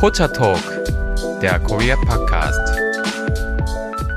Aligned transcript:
Pocha 0.00 0.28
Talk, 0.28 0.62
der 1.42 1.58
Korea 1.58 1.94
Podcast. 1.94 2.58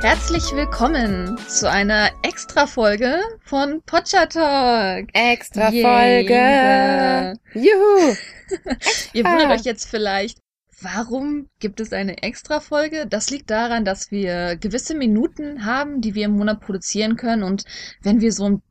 Herzlich 0.01 0.43
willkommen 0.53 1.37
zu 1.49 1.69
einer 1.69 2.09
Extra-Folge 2.21 3.19
von 3.43 3.81
Pocha 3.85 4.27
Talk. 4.27 5.09
Extra-Folge. 5.11 7.37
Juhu. 7.53 8.15
Ihr 9.13 9.25
wundert 9.25 9.51
euch 9.51 9.65
jetzt 9.65 9.89
vielleicht, 9.89 10.37
warum 10.79 11.49
gibt 11.59 11.81
es 11.81 11.91
eine 11.91 12.23
Extra-Folge? 12.23 13.05
Das 13.05 13.29
liegt 13.29 13.49
daran, 13.49 13.83
dass 13.83 14.09
wir 14.09 14.55
gewisse 14.55 14.95
Minuten 14.95 15.65
haben, 15.65 15.99
die 15.99 16.15
wir 16.15 16.27
im 16.27 16.37
Monat 16.37 16.61
produzieren 16.61 17.17
können 17.17 17.43
und 17.43 17.65
wenn 18.01 18.21
wir 18.21 18.31
so 18.31 18.45
ein 18.45 18.61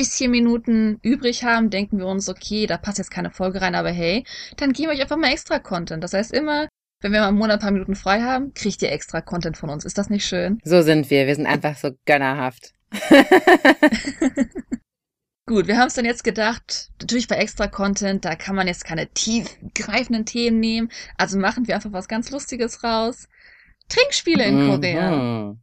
bisschen 0.00 0.30
Minuten 0.30 0.98
übrig 1.02 1.44
haben, 1.44 1.68
denken 1.68 1.98
wir 1.98 2.06
uns, 2.06 2.28
okay, 2.30 2.66
da 2.66 2.78
passt 2.78 2.96
jetzt 2.98 3.10
keine 3.10 3.30
Folge 3.30 3.60
rein, 3.60 3.74
aber 3.74 3.90
hey, 3.90 4.24
dann 4.56 4.72
geben 4.72 4.88
wir 4.88 4.94
euch 4.96 5.02
einfach 5.02 5.18
mal 5.18 5.30
extra 5.32 5.58
Content. 5.58 6.02
Das 6.02 6.14
heißt 6.14 6.32
immer, 6.32 6.68
wenn 7.02 7.12
wir 7.12 7.20
mal 7.20 7.28
im 7.28 7.34
Monat 7.36 7.58
ein 7.58 7.60
paar 7.60 7.70
Minuten 7.70 7.94
frei 7.96 8.22
haben, 8.22 8.54
kriegt 8.54 8.80
ihr 8.82 8.90
extra 8.92 9.20
Content 9.20 9.58
von 9.58 9.68
uns. 9.68 9.84
Ist 9.84 9.98
das 9.98 10.08
nicht 10.08 10.24
schön? 10.26 10.58
So 10.64 10.80
sind 10.82 11.10
wir. 11.10 11.26
Wir 11.26 11.34
sind 11.34 11.46
einfach 11.46 11.76
so 11.76 11.90
gönnerhaft. 12.06 12.72
Gut, 15.46 15.66
wir 15.66 15.78
haben 15.78 15.88
es 15.88 15.94
dann 15.94 16.04
jetzt 16.04 16.22
gedacht, 16.24 16.90
natürlich 17.00 17.26
bei 17.28 17.36
extra 17.36 17.66
Content, 17.66 18.24
da 18.24 18.36
kann 18.36 18.54
man 18.54 18.68
jetzt 18.68 18.84
keine 18.84 19.08
tiefgreifenden 19.08 20.24
Themen 20.24 20.60
nehmen. 20.60 20.90
Also 21.18 21.38
machen 21.38 21.66
wir 21.66 21.74
einfach 21.74 21.92
was 21.92 22.06
ganz 22.08 22.30
Lustiges 22.30 22.84
raus. 22.84 23.26
Trinkspiele 23.88 24.44
in 24.44 24.64
Mhm. 24.64 24.70
Korea. 24.70 25.56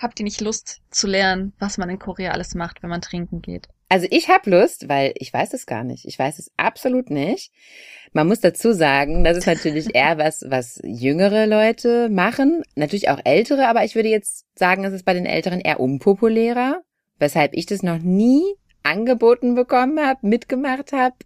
Habt 0.00 0.18
ihr 0.18 0.24
nicht 0.24 0.40
Lust 0.40 0.80
zu 0.90 1.06
lernen, 1.06 1.52
was 1.58 1.76
man 1.78 1.90
in 1.90 1.98
Korea 1.98 2.32
alles 2.32 2.54
macht, 2.54 2.82
wenn 2.82 2.90
man 2.90 3.02
trinken 3.02 3.42
geht? 3.42 3.68
Also 3.88 4.06
ich 4.10 4.28
habe 4.28 4.50
Lust, 4.50 4.88
weil 4.88 5.12
ich 5.16 5.32
weiß 5.32 5.54
es 5.54 5.66
gar 5.66 5.84
nicht. 5.84 6.04
Ich 6.06 6.18
weiß 6.18 6.38
es 6.38 6.50
absolut 6.56 7.10
nicht. 7.10 7.52
Man 8.12 8.28
muss 8.28 8.40
dazu 8.40 8.72
sagen, 8.72 9.24
das 9.24 9.36
ist 9.36 9.46
natürlich 9.46 9.88
eher 9.94 10.18
was, 10.18 10.44
was 10.48 10.80
jüngere 10.84 11.46
Leute 11.46 12.08
machen. 12.08 12.62
Natürlich 12.76 13.10
auch 13.10 13.20
ältere, 13.24 13.68
aber 13.68 13.84
ich 13.84 13.94
würde 13.94 14.08
jetzt 14.08 14.46
sagen, 14.58 14.84
es 14.84 14.92
ist 14.92 15.04
bei 15.04 15.14
den 15.14 15.26
Älteren 15.26 15.60
eher 15.60 15.80
unpopulärer, 15.80 16.82
weshalb 17.18 17.54
ich 17.54 17.66
das 17.66 17.82
noch 17.82 17.98
nie 17.98 18.42
angeboten 18.82 19.54
bekommen 19.54 19.98
habe, 19.98 20.26
mitgemacht 20.26 20.92
habe 20.92 21.16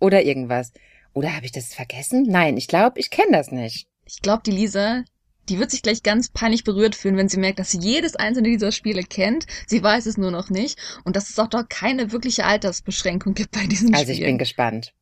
oder 0.00 0.22
irgendwas. 0.22 0.72
Oder 1.12 1.34
habe 1.34 1.46
ich 1.46 1.52
das 1.52 1.74
vergessen? 1.74 2.24
Nein, 2.28 2.56
ich 2.56 2.68
glaube, 2.68 3.00
ich 3.00 3.10
kenne 3.10 3.32
das 3.32 3.50
nicht. 3.50 3.88
Ich 4.04 4.20
glaube, 4.20 4.42
die 4.44 4.52
Lisa, 4.52 5.04
die 5.48 5.58
wird 5.58 5.70
sich 5.70 5.82
gleich 5.82 6.02
ganz 6.02 6.28
peinlich 6.28 6.64
berührt 6.64 6.94
fühlen, 6.94 7.16
wenn 7.16 7.28
sie 7.28 7.38
merkt, 7.38 7.58
dass 7.58 7.70
sie 7.70 7.78
jedes 7.78 8.16
einzelne 8.16 8.48
dieser 8.48 8.72
Spiele 8.72 9.02
kennt. 9.02 9.46
Sie 9.66 9.82
weiß 9.82 10.06
es 10.06 10.16
nur 10.16 10.30
noch 10.30 10.50
nicht. 10.50 10.78
Und 11.04 11.16
dass 11.16 11.30
es 11.30 11.38
auch 11.38 11.48
doch 11.48 11.68
keine 11.68 12.12
wirkliche 12.12 12.44
Altersbeschränkung 12.44 13.34
gibt 13.34 13.52
bei 13.52 13.66
diesen 13.66 13.94
Also 13.94 14.10
ich 14.10 14.16
Spielen. 14.18 14.30
bin 14.32 14.38
gespannt. 14.38 14.92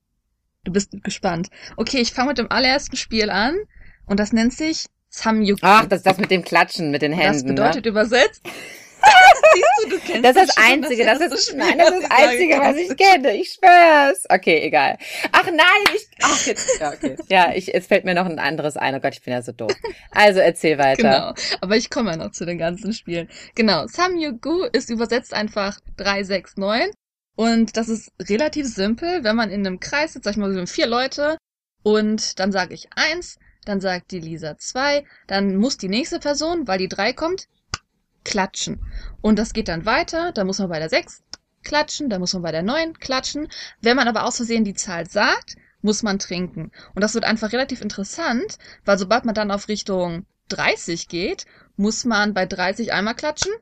Du 0.64 0.72
bist 0.72 0.90
gespannt. 1.02 1.48
Okay, 1.76 1.98
ich 1.98 2.12
fange 2.12 2.28
mit 2.28 2.38
dem 2.38 2.50
allerersten 2.50 2.96
Spiel 2.96 3.30
an. 3.30 3.56
Und 4.06 4.20
das 4.20 4.32
nennt 4.32 4.52
sich 4.52 4.86
Samyuk. 5.08 5.58
Ach, 5.62 5.86
das 5.86 6.00
ist 6.00 6.06
das 6.06 6.18
mit 6.18 6.30
dem 6.30 6.42
Klatschen, 6.42 6.90
mit 6.90 7.02
den 7.02 7.12
Händen. 7.12 7.32
Das 7.32 7.44
bedeutet 7.44 7.86
übersetzt. 7.86 8.42
Siehst 9.54 9.66
du, 9.84 9.90
du 9.90 9.98
kennst 9.98 10.14
ne? 10.14 10.22
Das 10.22 10.36
ist 10.36 10.48
das 10.48 10.64
Einzige, 10.64 11.04
das 11.04 11.20
erste 11.20 11.34
ist, 11.36 11.46
Spiel, 11.46 11.58
nein, 11.58 11.78
das 11.78 11.90
ist 11.90 12.02
das 12.02 12.10
Einzige, 12.10 12.54
was 12.58 12.76
ich 12.76 12.96
kenne. 12.96 13.36
Ich 13.36 13.52
schwör's. 13.52 14.24
Okay, 14.28 14.60
egal. 14.62 14.98
Ach 15.32 15.46
nein, 15.46 15.94
ich, 15.94 16.08
ach 16.22 16.46
jetzt, 16.46 16.80
ja, 16.80 16.92
okay. 16.92 17.16
Ja, 17.28 17.52
ich, 17.54 17.66
jetzt 17.66 17.88
fällt 17.88 18.04
mir 18.04 18.14
noch 18.14 18.26
ein 18.26 18.38
anderes 18.38 18.76
ein. 18.76 18.94
Oh 18.94 19.00
Gott, 19.00 19.14
ich 19.14 19.22
bin 19.22 19.32
ja 19.32 19.42
so 19.42 19.52
doof. 19.52 19.72
Also 20.10 20.40
erzähl 20.40 20.78
weiter. 20.78 21.02
Genau, 21.02 21.56
aber 21.60 21.76
ich 21.76 21.90
komme 21.90 22.12
ja 22.12 22.16
noch 22.16 22.32
zu 22.32 22.44
den 22.44 22.58
ganzen 22.58 22.92
Spielen. 22.92 23.28
Genau, 23.54 23.86
Samyugu 23.86 24.64
ist 24.72 24.90
übersetzt 24.90 25.34
einfach 25.34 25.80
369 25.96 26.94
und 27.36 27.76
das 27.76 27.88
ist 27.88 28.12
relativ 28.20 28.66
simpel, 28.66 29.24
wenn 29.24 29.36
man 29.36 29.50
in 29.50 29.66
einem 29.66 29.80
Kreis 29.80 30.12
sitzt, 30.12 30.24
sag 30.24 30.32
ich 30.32 30.36
mal, 30.36 30.50
wir 30.50 30.54
sind 30.54 30.68
vier 30.68 30.86
Leute 30.86 31.36
und 31.82 32.38
dann 32.38 32.52
sage 32.52 32.74
ich 32.74 32.88
eins, 32.94 33.38
dann 33.64 33.80
sagt 33.80 34.12
die 34.12 34.20
Lisa 34.20 34.56
zwei, 34.58 35.04
dann 35.26 35.56
muss 35.56 35.76
die 35.76 35.88
nächste 35.88 36.20
Person, 36.20 36.68
weil 36.68 36.78
die 36.78 36.88
drei 36.88 37.12
kommt, 37.12 37.48
klatschen. 38.24 38.80
Und 39.20 39.38
das 39.38 39.52
geht 39.52 39.68
dann 39.68 39.86
weiter, 39.86 40.32
da 40.32 40.44
muss 40.44 40.58
man 40.58 40.68
bei 40.68 40.78
der 40.78 40.88
sechs 40.88 41.22
klatschen, 41.62 42.10
da 42.10 42.18
muss 42.18 42.32
man 42.34 42.42
bei 42.42 42.52
der 42.52 42.62
neun 42.62 42.98
klatschen. 42.98 43.48
Wenn 43.80 43.96
man 43.96 44.08
aber 44.08 44.24
aus 44.24 44.36
Versehen 44.36 44.64
die 44.64 44.74
Zahl 44.74 45.08
sagt, 45.08 45.56
muss 45.82 46.02
man 46.02 46.18
trinken. 46.18 46.72
Und 46.94 47.02
das 47.02 47.14
wird 47.14 47.24
einfach 47.24 47.52
relativ 47.52 47.82
interessant, 47.82 48.58
weil 48.84 48.98
sobald 48.98 49.24
man 49.24 49.34
dann 49.34 49.50
auf 49.50 49.68
Richtung 49.68 50.26
30 50.48 51.08
geht, 51.08 51.44
muss 51.76 52.04
man 52.04 52.34
bei 52.34 52.46
30 52.46 52.92
einmal 52.92 53.14
klatschen, 53.14 53.52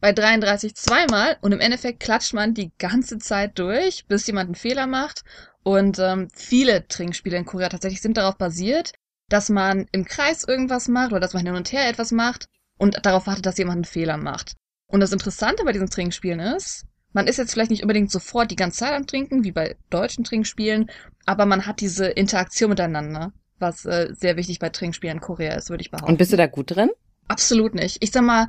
bei 0.00 0.12
33 0.12 0.74
zweimal 0.74 1.36
und 1.40 1.52
im 1.52 1.60
Endeffekt 1.60 2.00
klatscht 2.00 2.34
man 2.34 2.54
die 2.54 2.72
ganze 2.78 3.18
Zeit 3.18 3.58
durch, 3.58 4.06
bis 4.06 4.26
jemand 4.26 4.48
einen 4.48 4.54
Fehler 4.54 4.86
macht. 4.86 5.24
Und 5.62 5.98
ähm, 5.98 6.28
viele 6.34 6.88
Trinkspiele 6.88 7.36
in 7.36 7.44
Korea 7.44 7.68
tatsächlich 7.68 8.00
sind 8.00 8.16
darauf 8.16 8.36
basiert, 8.36 8.92
dass 9.28 9.50
man 9.50 9.86
im 9.92 10.06
Kreis 10.06 10.44
irgendwas 10.44 10.88
macht 10.88 11.12
oder 11.12 11.20
dass 11.20 11.34
man 11.34 11.44
hin 11.44 11.54
und 11.54 11.70
her 11.72 11.88
etwas 11.88 12.12
macht 12.12 12.48
und 12.80 13.04
darauf 13.04 13.26
wartet, 13.26 13.44
dass 13.44 13.58
jemand 13.58 13.76
einen 13.76 13.84
Fehler 13.84 14.16
macht. 14.16 14.54
Und 14.86 15.00
das 15.00 15.12
Interessante 15.12 15.64
bei 15.64 15.72
diesen 15.72 15.90
Trinkspielen 15.90 16.40
ist, 16.40 16.86
man 17.12 17.26
ist 17.26 17.36
jetzt 17.36 17.52
vielleicht 17.52 17.70
nicht 17.70 17.82
unbedingt 17.82 18.10
sofort 18.10 18.50
die 18.50 18.56
ganze 18.56 18.78
Zeit 18.78 18.94
am 18.94 19.06
Trinken, 19.06 19.44
wie 19.44 19.52
bei 19.52 19.76
deutschen 19.90 20.24
Trinkspielen, 20.24 20.90
aber 21.26 21.44
man 21.44 21.66
hat 21.66 21.80
diese 21.80 22.06
Interaktion 22.06 22.70
miteinander, 22.70 23.32
was 23.58 23.84
äh, 23.84 24.08
sehr 24.12 24.36
wichtig 24.36 24.60
bei 24.60 24.70
Trinkspielen 24.70 25.18
in 25.18 25.20
Korea 25.20 25.54
ist, 25.54 25.68
würde 25.68 25.82
ich 25.82 25.90
behaupten. 25.90 26.10
Und 26.10 26.16
bist 26.16 26.32
du 26.32 26.38
da 26.38 26.46
gut 26.46 26.74
drin? 26.74 26.90
Absolut 27.28 27.74
nicht. 27.74 27.98
Ich 28.00 28.12
sag 28.12 28.22
mal, 28.22 28.48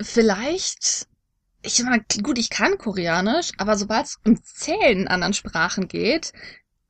vielleicht, 0.00 1.08
ich 1.62 1.74
sag 1.74 1.86
mal, 1.86 2.00
gut, 2.22 2.38
ich 2.38 2.50
kann 2.50 2.78
Koreanisch, 2.78 3.50
aber 3.58 3.76
sobald 3.76 4.06
es 4.06 4.18
um 4.24 4.40
Zählen 4.44 5.00
in 5.00 5.08
anderen 5.08 5.34
Sprachen 5.34 5.88
geht, 5.88 6.32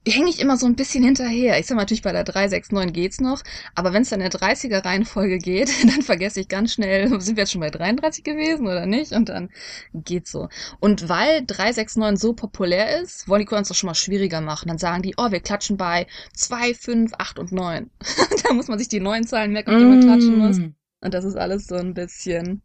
hänge 0.07 0.31
ich 0.31 0.41
immer 0.41 0.57
so 0.57 0.67
ein 0.67 0.77
bisschen 0.77 1.05
hinterher. 1.05 1.59
Ich 1.59 1.67
sag 1.67 1.75
mal, 1.75 1.83
natürlich 1.83 2.03
bei 2.03 2.13
der 2.13 2.25
369 2.25 2.93
geht's 2.93 3.21
noch, 3.21 3.43
aber 3.75 3.93
wenn 3.93 4.03
es 4.03 4.11
dann 4.11 4.21
in 4.21 4.31
der 4.31 4.41
30er 4.41 4.85
Reihenfolge 4.85 5.39
geht, 5.39 5.71
dann 5.85 6.03
vergesse 6.03 6.41
ich 6.41 6.49
ganz 6.49 6.73
schnell, 6.73 7.09
sind 7.21 7.37
wir 7.37 7.43
jetzt 7.43 7.53
schon 7.53 7.61
bei 7.61 7.71
33 7.71 8.25
gewesen 8.25 8.67
oder 8.67 8.87
nicht? 8.87 9.13
Und 9.13 9.29
dann 9.29 9.51
geht's 9.95 10.31
so. 10.31 10.49
Und 10.81 11.09
weil 11.09 11.45
369 11.47 12.21
so 12.21 12.33
populär 12.33 13.01
ist, 13.01 13.29
wollen 13.29 13.41
die 13.41 13.47
Koreaner 13.47 13.63
es 13.63 13.69
doch 13.69 13.75
schon 13.75 13.89
mal 13.89 13.95
schwieriger 13.95 14.41
machen. 14.41 14.69
Dann 14.69 14.79
sagen 14.79 15.03
die, 15.03 15.15
oh, 15.17 15.31
wir 15.31 15.41
klatschen 15.41 15.77
bei 15.77 16.07
2, 16.35 16.75
5, 16.75 17.13
8 17.19 17.39
und 17.39 17.53
9. 17.53 17.91
da 18.45 18.53
muss 18.53 18.69
man 18.69 18.79
sich 18.79 18.89
die 18.89 19.01
neuen 19.01 19.27
Zahlen 19.27 19.53
merken, 19.53 19.71
auf 19.73 19.79
die 19.79 19.85
man 19.85 20.01
klatschen 20.01 20.39
muss. 20.39 20.59
Mm. 20.59 20.75
Und 21.01 21.15
das 21.15 21.25
ist 21.25 21.37
alles 21.37 21.67
so 21.67 21.77
ein 21.77 21.95
bisschen. 21.95 22.63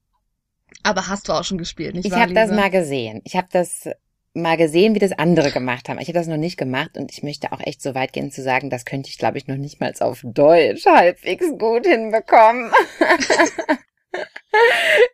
Aber 0.81 1.07
hast 1.07 1.29
du 1.29 1.33
auch 1.33 1.43
schon 1.43 1.57
gespielt, 1.57 1.95
nicht 1.95 2.05
Ich 2.05 2.11
wahr? 2.11 2.21
habe 2.21 2.33
das 2.33 2.49
mal 2.49 2.71
gesehen. 2.71 3.21
Ich 3.25 3.35
habe 3.35 3.47
das 3.51 3.87
mal 4.33 4.57
gesehen, 4.57 4.95
wie 4.95 4.99
das 4.99 5.11
andere 5.11 5.51
gemacht 5.51 5.89
haben. 5.89 5.99
Ich 5.99 6.07
habe 6.07 6.17
das 6.17 6.27
noch 6.27 6.37
nicht 6.37 6.57
gemacht 6.57 6.97
und 6.97 7.11
ich 7.11 7.23
möchte 7.23 7.51
auch 7.51 7.59
echt 7.59 7.81
so 7.81 7.93
weit 7.93 8.13
gehen 8.13 8.31
zu 8.31 8.41
sagen, 8.41 8.69
das 8.69 8.85
könnte 8.85 9.09
ich, 9.09 9.17
glaube 9.17 9.37
ich, 9.37 9.47
noch 9.47 9.57
nicht 9.57 9.79
mal 9.79 9.93
auf 9.99 10.21
Deutsch 10.23 10.85
halbwegs 10.85 11.45
gut 11.59 11.85
hinbekommen. 11.85 12.71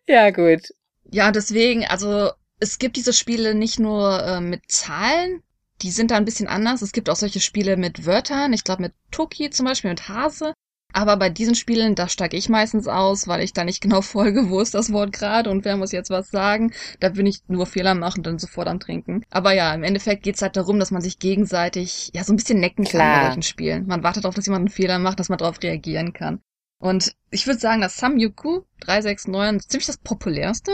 ja, 0.07 0.29
gut. 0.29 0.73
Ja, 1.11 1.31
deswegen, 1.31 1.85
also 1.85 2.31
es 2.59 2.79
gibt 2.79 2.97
diese 2.97 3.13
Spiele 3.13 3.55
nicht 3.55 3.79
nur 3.79 4.23
äh, 4.23 4.41
mit 4.41 4.71
Zahlen, 4.71 5.43
die 5.81 5.91
sind 5.91 6.11
da 6.11 6.17
ein 6.17 6.25
bisschen 6.25 6.47
anders. 6.47 6.81
Es 6.81 6.91
gibt 6.91 7.09
auch 7.09 7.15
solche 7.15 7.39
Spiele 7.39 7.77
mit 7.77 8.05
Wörtern. 8.05 8.53
Ich 8.53 8.63
glaube 8.63 8.81
mit 8.81 8.93
Toki 9.11 9.49
zum 9.49 9.65
Beispiel, 9.65 9.89
mit 9.89 10.09
Hase. 10.09 10.53
Aber 10.91 11.17
bei 11.17 11.29
diesen 11.29 11.55
Spielen, 11.55 11.95
da 11.95 12.09
steige 12.09 12.35
ich 12.35 12.49
meistens 12.49 12.87
aus, 12.87 13.27
weil 13.27 13.41
ich 13.41 13.53
da 13.53 13.63
nicht 13.63 13.81
genau 13.81 14.01
folge, 14.01 14.49
wo 14.49 14.59
ist 14.59 14.73
das 14.73 14.91
Wort 14.91 15.13
gerade 15.13 15.49
und 15.49 15.65
wer 15.65 15.77
muss 15.77 15.91
jetzt 15.91 16.09
was 16.09 16.31
sagen. 16.31 16.73
Da 16.99 17.09
bin 17.09 17.25
ich 17.25 17.41
nur 17.47 17.65
Fehler 17.65 17.93
machen 17.93 18.19
und 18.19 18.27
dann 18.27 18.39
sofort 18.39 18.67
am 18.67 18.79
Trinken. 18.79 19.23
Aber 19.29 19.53
ja, 19.53 19.73
im 19.73 19.83
Endeffekt 19.83 20.23
geht's 20.23 20.41
halt 20.41 20.55
darum, 20.55 20.79
dass 20.79 20.91
man 20.91 21.01
sich 21.01 21.19
gegenseitig 21.19 22.11
ja 22.13 22.23
so 22.23 22.33
ein 22.33 22.37
bisschen 22.37 22.59
necken 22.59 22.85
kann 22.85 22.91
Klar. 22.99 23.19
bei 23.19 23.25
solchen 23.27 23.43
Spielen. 23.43 23.87
Man 23.87 24.03
wartet 24.03 24.23
darauf, 24.23 24.35
dass 24.35 24.45
jemand 24.45 24.61
einen 24.61 24.69
Fehler 24.69 24.99
macht, 24.99 25.19
dass 25.19 25.29
man 25.29 25.37
darauf 25.37 25.61
reagieren 25.61 26.13
kann. 26.13 26.41
Und 26.79 27.13
ich 27.29 27.45
würde 27.45 27.59
sagen, 27.59 27.81
dass 27.81 27.97
Samyuku 27.97 28.61
369 28.81 29.69
ziemlich 29.69 29.87
das 29.87 29.97
populärste 29.97 30.71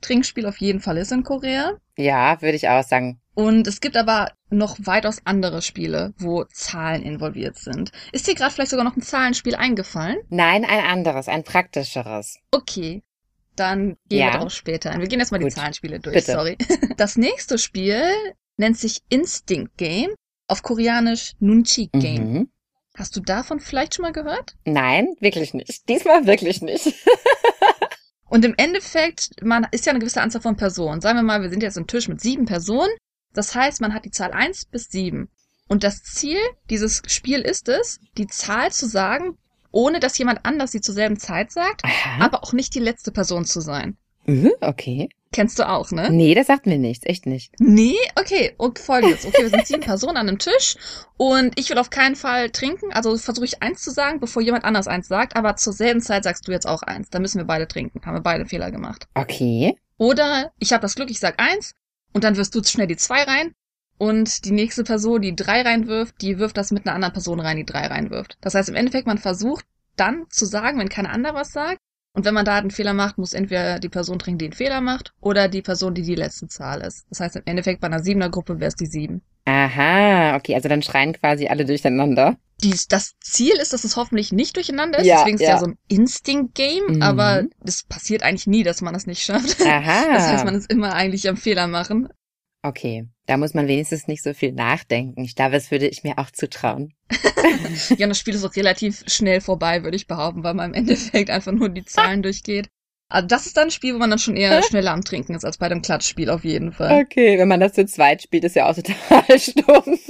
Trinkspiel 0.00 0.46
auf 0.46 0.58
jeden 0.58 0.80
Fall 0.80 0.98
ist 0.98 1.12
in 1.12 1.22
Korea. 1.22 1.78
Ja, 1.96 2.42
würde 2.42 2.56
ich 2.56 2.68
auch 2.68 2.82
sagen. 2.82 3.20
Und 3.34 3.66
es 3.66 3.80
gibt 3.80 3.96
aber 3.96 4.30
noch 4.50 4.76
weitaus 4.80 5.18
andere 5.24 5.60
Spiele, 5.60 6.14
wo 6.18 6.44
Zahlen 6.44 7.02
involviert 7.02 7.56
sind. 7.56 7.90
Ist 8.12 8.28
dir 8.28 8.34
gerade 8.34 8.52
vielleicht 8.54 8.70
sogar 8.70 8.84
noch 8.84 8.96
ein 8.96 9.02
Zahlenspiel 9.02 9.56
eingefallen? 9.56 10.18
Nein, 10.28 10.64
ein 10.64 10.84
anderes, 10.84 11.26
ein 11.28 11.42
praktischeres. 11.42 12.38
Okay. 12.52 13.02
Dann 13.56 13.96
gehen 14.08 14.18
Ja. 14.20 14.26
wir 14.26 14.32
darauf 14.32 14.52
später 14.52 14.90
ein. 14.90 15.00
Wir 15.00 15.08
gehen 15.08 15.18
erstmal 15.20 15.40
die 15.40 15.46
Gut. 15.46 15.54
Zahlenspiele 15.54 16.00
durch, 16.00 16.14
Bitte. 16.14 16.32
sorry. 16.32 16.56
Das 16.96 17.16
nächste 17.16 17.58
Spiel 17.58 18.02
nennt 18.56 18.78
sich 18.78 19.00
Instinct 19.08 19.76
Game, 19.76 20.10
auf 20.46 20.62
Koreanisch 20.62 21.32
Nunchi 21.40 21.88
Game. 21.92 22.32
Mhm. 22.32 22.48
Hast 22.96 23.16
du 23.16 23.20
davon 23.20 23.58
vielleicht 23.58 23.94
schon 23.96 24.04
mal 24.04 24.12
gehört? 24.12 24.54
Nein, 24.64 25.08
wirklich 25.18 25.54
nicht. 25.54 25.88
Diesmal 25.88 26.26
wirklich 26.26 26.62
nicht. 26.62 26.94
Und 28.28 28.44
im 28.44 28.54
Endeffekt, 28.56 29.30
man 29.42 29.66
ist 29.70 29.86
ja 29.86 29.90
eine 29.90 29.98
gewisse 30.00 30.20
Anzahl 30.20 30.40
von 30.42 30.56
Personen. 30.56 31.00
Sagen 31.00 31.18
wir 31.18 31.22
mal, 31.22 31.42
wir 31.42 31.50
sind 31.50 31.62
jetzt 31.62 31.76
ein 31.78 31.86
Tisch 31.86 32.08
mit 32.08 32.20
sieben 32.20 32.46
Personen. 32.46 32.90
Das 33.34 33.54
heißt, 33.54 33.80
man 33.80 33.92
hat 33.92 34.04
die 34.04 34.10
Zahl 34.10 34.32
eins 34.32 34.64
bis 34.64 34.88
sieben. 34.88 35.28
Und 35.68 35.84
das 35.84 36.02
Ziel 36.02 36.38
dieses 36.70 37.02
Spiel 37.06 37.40
ist 37.40 37.68
es, 37.68 38.00
die 38.16 38.26
Zahl 38.26 38.72
zu 38.72 38.86
sagen, 38.86 39.36
ohne 39.70 40.00
dass 40.00 40.16
jemand 40.18 40.40
anders 40.44 40.72
sie 40.72 40.80
zur 40.80 40.94
selben 40.94 41.18
Zeit 41.18 41.50
sagt, 41.52 41.84
Aha. 41.84 42.24
aber 42.24 42.44
auch 42.44 42.52
nicht 42.52 42.74
die 42.74 42.80
letzte 42.80 43.12
Person 43.12 43.44
zu 43.44 43.60
sein. 43.60 43.96
Mhm, 44.26 44.52
okay. 44.60 45.08
Kennst 45.32 45.58
du 45.58 45.68
auch, 45.68 45.90
ne? 45.90 46.10
Nee, 46.10 46.34
das 46.34 46.46
sagt 46.46 46.66
mir 46.66 46.78
nichts, 46.78 47.04
echt 47.06 47.26
nicht. 47.26 47.52
Nee? 47.58 47.96
Okay, 48.14 48.54
und 48.56 48.78
folgendes. 48.78 49.26
Okay, 49.26 49.42
wir 49.42 49.50
sind 49.50 49.66
sieben 49.66 49.80
Personen 49.84 50.16
an 50.16 50.28
einem 50.28 50.38
Tisch 50.38 50.76
und 51.16 51.58
ich 51.58 51.70
will 51.70 51.78
auf 51.78 51.90
keinen 51.90 52.14
Fall 52.14 52.50
trinken. 52.50 52.92
Also 52.92 53.16
versuche 53.16 53.44
ich 53.44 53.60
eins 53.60 53.82
zu 53.82 53.90
sagen, 53.90 54.20
bevor 54.20 54.42
jemand 54.42 54.64
anders 54.64 54.86
eins 54.86 55.08
sagt, 55.08 55.34
aber 55.34 55.56
zur 55.56 55.72
selben 55.72 56.00
Zeit 56.00 56.22
sagst 56.22 56.46
du 56.46 56.52
jetzt 56.52 56.68
auch 56.68 56.82
eins. 56.82 57.10
Dann 57.10 57.22
müssen 57.22 57.38
wir 57.38 57.46
beide 57.46 57.66
trinken. 57.66 58.00
Haben 58.06 58.14
wir 58.14 58.22
beide 58.22 58.46
Fehler 58.46 58.70
gemacht. 58.70 59.08
Okay. 59.14 59.74
Oder 59.98 60.52
ich 60.60 60.72
habe 60.72 60.82
das 60.82 60.94
Glück, 60.94 61.10
ich 61.10 61.18
sag 61.18 61.40
eins 61.40 61.74
und 62.14 62.24
dann 62.24 62.36
wirst 62.36 62.54
du 62.54 62.62
schnell 62.64 62.86
die 62.86 62.96
zwei 62.96 63.22
rein 63.22 63.52
und 63.98 64.44
die 64.44 64.52
nächste 64.52 64.84
Person, 64.84 65.20
die 65.20 65.36
drei 65.36 65.62
reinwirft, 65.62 66.20
die 66.22 66.38
wirft 66.38 66.56
das 66.56 66.70
mit 66.70 66.86
einer 66.86 66.94
anderen 66.94 67.12
Person 67.12 67.40
rein, 67.40 67.58
die 67.58 67.66
drei 67.66 67.86
reinwirft. 67.86 68.38
Das 68.40 68.54
heißt, 68.54 68.68
im 68.68 68.74
Endeffekt, 68.74 69.06
man 69.06 69.18
versucht 69.18 69.66
dann 69.96 70.24
zu 70.30 70.46
sagen, 70.46 70.78
wenn 70.78 70.88
keiner 70.88 71.10
andere 71.10 71.34
was 71.34 71.52
sagt. 71.52 71.78
Und 72.16 72.24
wenn 72.24 72.34
man 72.34 72.44
da 72.44 72.56
einen 72.56 72.70
Fehler 72.70 72.92
macht, 72.92 73.18
muss 73.18 73.32
entweder 73.32 73.80
die 73.80 73.88
Person 73.88 74.20
trinken, 74.20 74.38
die 74.38 74.44
einen 74.44 74.52
Fehler 74.52 74.80
macht, 74.80 75.12
oder 75.20 75.48
die 75.48 75.62
Person, 75.62 75.94
die 75.94 76.02
die 76.02 76.14
letzte 76.14 76.46
Zahl 76.46 76.80
ist. 76.80 77.06
Das 77.10 77.18
heißt, 77.18 77.36
im 77.36 77.42
Endeffekt 77.44 77.80
bei 77.80 77.88
einer 77.88 78.04
siebener 78.04 78.30
Gruppe 78.30 78.60
wäre 78.60 78.68
es 78.68 78.76
die 78.76 78.86
sieben. 78.86 79.22
Aha, 79.46 80.36
okay, 80.36 80.54
also 80.54 80.68
dann 80.68 80.82
schreien 80.82 81.12
quasi 81.12 81.48
alle 81.48 81.64
durcheinander. 81.64 82.36
Die, 82.64 82.74
das 82.88 83.12
Ziel 83.20 83.54
ist, 83.60 83.72
dass 83.72 83.84
es 83.84 83.96
hoffentlich 83.96 84.32
nicht 84.32 84.56
durcheinander 84.56 84.98
ist. 84.98 85.06
Ja, 85.06 85.18
Deswegen 85.18 85.36
ist 85.36 85.42
es 85.42 85.48
ja. 85.48 85.54
ja 85.54 85.60
so 85.60 85.66
ein 85.66 85.78
Instinct-Game, 85.88 86.96
Mhm. 86.96 87.02
aber 87.02 87.44
es 87.64 87.84
passiert 87.84 88.22
eigentlich 88.24 88.46
nie, 88.48 88.62
dass 88.64 88.80
man 88.82 88.94
das 88.94 89.06
nicht 89.06 89.22
schafft. 89.22 89.60
Aha. 89.60 90.04
Das 90.12 90.26
heißt, 90.28 90.44
man 90.44 90.54
ist 90.56 90.70
immer 90.70 90.94
eigentlich 90.94 91.28
am 91.28 91.36
Fehler 91.36 91.66
machen. 91.68 92.08
okay, 92.62 93.06
da 93.26 93.36
muss 93.36 93.54
man 93.54 93.68
wenigstens 93.68 94.06
nicht 94.08 94.22
so 94.22 94.32
viel 94.34 94.52
nachdenken. 94.52 95.22
Ich 95.24 95.34
glaube, 95.34 95.52
das 95.52 95.70
würde 95.70 95.86
ich 95.86 96.02
mir 96.02 96.18
auch 96.18 96.30
zutrauen. 96.30 96.92
Ja, 97.98 98.06
und 98.06 98.10
das 98.10 98.18
Spiel 98.18 98.34
ist 98.34 98.44
auch 98.44 98.56
relativ 98.56 99.02
schnell 99.06 99.40
vorbei, 99.42 99.82
würde 99.84 99.96
ich 99.96 100.06
behaupten, 100.06 100.42
weil 100.44 100.54
man 100.54 100.70
im 100.70 100.74
Endeffekt 100.74 101.28
einfach 101.28 101.52
nur 101.52 101.68
die 101.68 101.84
Zahlen 101.84 102.22
durchgeht. 102.22 102.68
Also 103.10 103.26
das 103.28 103.44
ist 103.46 103.56
dann 103.58 103.64
ein 103.64 103.70
Spiel, 103.70 103.94
wo 103.94 103.98
man 103.98 104.08
dann 104.08 104.18
schon 104.18 104.36
eher 104.36 104.62
schneller 104.62 104.92
am 104.92 105.04
Trinken 105.04 105.34
ist 105.34 105.44
als 105.44 105.58
bei 105.58 105.68
dem 105.68 105.82
Klatschspiel 105.82 106.30
auf 106.30 106.42
jeden 106.44 106.72
Fall. 106.72 107.02
Okay, 107.04 107.38
wenn 107.38 107.48
man 107.48 107.60
das 107.60 107.74
zu 107.74 107.84
zweit 107.84 108.22
spielt, 108.22 108.44
ist 108.44 108.56
ja 108.56 108.68
auch 108.70 108.74
total 108.74 109.38
stumpf. 109.38 110.00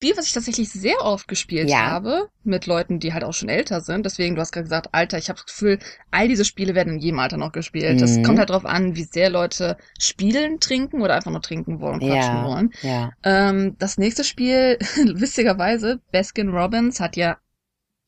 Spiel, 0.00 0.16
was 0.16 0.26
ich 0.26 0.32
tatsächlich 0.32 0.70
sehr 0.70 1.00
oft 1.00 1.26
gespielt 1.26 1.68
Ja. 1.68 1.78
habe, 1.90 2.28
mit 2.44 2.66
Leuten, 2.66 3.00
die 3.00 3.12
halt 3.12 3.24
auch 3.24 3.32
schon 3.34 3.48
älter 3.48 3.80
sind. 3.80 4.06
Deswegen, 4.06 4.36
du 4.36 4.40
hast 4.40 4.52
gerade 4.52 4.62
gesagt, 4.62 4.90
Alter, 4.92 5.18
ich 5.18 5.28
habe 5.28 5.38
das 5.44 5.46
Gefühl, 5.46 5.80
all 6.12 6.28
diese 6.28 6.44
Spiele 6.44 6.76
werden 6.76 6.94
in 6.94 6.98
jedem 7.00 7.18
Alter 7.18 7.36
noch 7.36 7.50
gespielt. 7.50 8.00
Das 8.00 8.18
Mhm. 8.18 8.22
kommt 8.22 8.38
halt 8.38 8.50
drauf 8.50 8.64
an, 8.64 8.94
wie 8.94 9.02
sehr 9.02 9.28
Leute 9.28 9.76
spielen, 9.98 10.60
trinken 10.60 11.02
oder 11.02 11.14
einfach 11.16 11.32
nur 11.32 11.42
trinken 11.42 11.80
wollen, 11.80 11.98
quatschen 11.98 12.36
Ja. 12.36 12.44
wollen. 12.44 12.72
ja. 12.82 13.10
Ähm, 13.24 13.74
das 13.80 13.98
nächste 13.98 14.22
Spiel, 14.22 14.78
witzigerweise, 15.16 16.00
Baskin 16.12 16.50
Robbins 16.50 17.00
hat 17.00 17.16
ja 17.16 17.38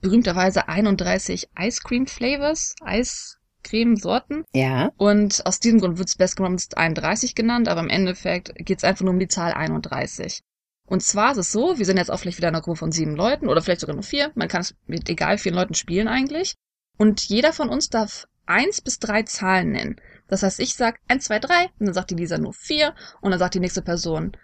berühmterweise 0.01 0.69
31 0.69 1.49
Ice 1.59 1.81
Cream 1.83 2.07
Flavors, 2.07 2.77
Eiscreme-Sorten. 2.85 4.45
Ja. 4.55 4.93
Und 4.97 5.45
aus 5.45 5.59
diesem 5.59 5.81
Grund 5.81 5.99
wird 5.99 6.17
Baskin 6.19 6.45
Robbins 6.45 6.73
31 6.73 7.35
genannt, 7.35 7.67
aber 7.69 7.81
im 7.81 7.89
Endeffekt 7.89 8.55
geht 8.65 8.79
es 8.79 8.85
einfach 8.85 9.05
nur 9.05 9.13
um 9.13 9.19
die 9.19 9.27
Zahl 9.29 9.53
31. 9.53 10.41
Und 10.91 11.05
zwar 11.05 11.31
ist 11.31 11.39
es 11.39 11.53
so, 11.53 11.79
wir 11.79 11.87
sind 11.87 11.99
jetzt 11.99 12.11
auch 12.11 12.19
vielleicht 12.19 12.39
wieder 12.39 12.49
in 12.49 12.55
einer 12.57 12.63
Gruppe 12.63 12.81
von 12.81 12.91
sieben 12.91 13.15
Leuten 13.15 13.49
oder 13.49 13.63
vielleicht 13.63 13.81
sogar 13.81 13.95
nur 13.95 14.03
vier. 14.03 14.33
Man 14.35 14.49
kann 14.49 14.63
es 14.63 14.75
mit 14.89 15.09
egal 15.09 15.39
vielen 15.39 15.55
Leuten 15.55 15.75
spielen 15.75 16.09
eigentlich. 16.09 16.57
Und 16.99 17.23
jeder 17.29 17.53
von 17.53 17.69
uns 17.69 17.91
darf 17.91 18.27
eins 18.45 18.81
bis 18.81 18.99
drei 18.99 19.23
Zahlen 19.23 19.71
nennen. 19.71 20.01
Das 20.27 20.43
heißt, 20.43 20.59
ich 20.59 20.75
sag 20.75 20.99
eins, 21.07 21.27
zwei, 21.27 21.39
drei, 21.39 21.67
und 21.79 21.87
dann 21.87 21.95
sagt 21.95 22.11
die 22.11 22.17
Lisa 22.17 22.39
nur 22.39 22.53
vier, 22.53 22.97
und 23.21 23.31
dann 23.31 23.39
sagt 23.39 23.55
die 23.55 23.61
nächste 23.61 23.83
Person 23.83 24.37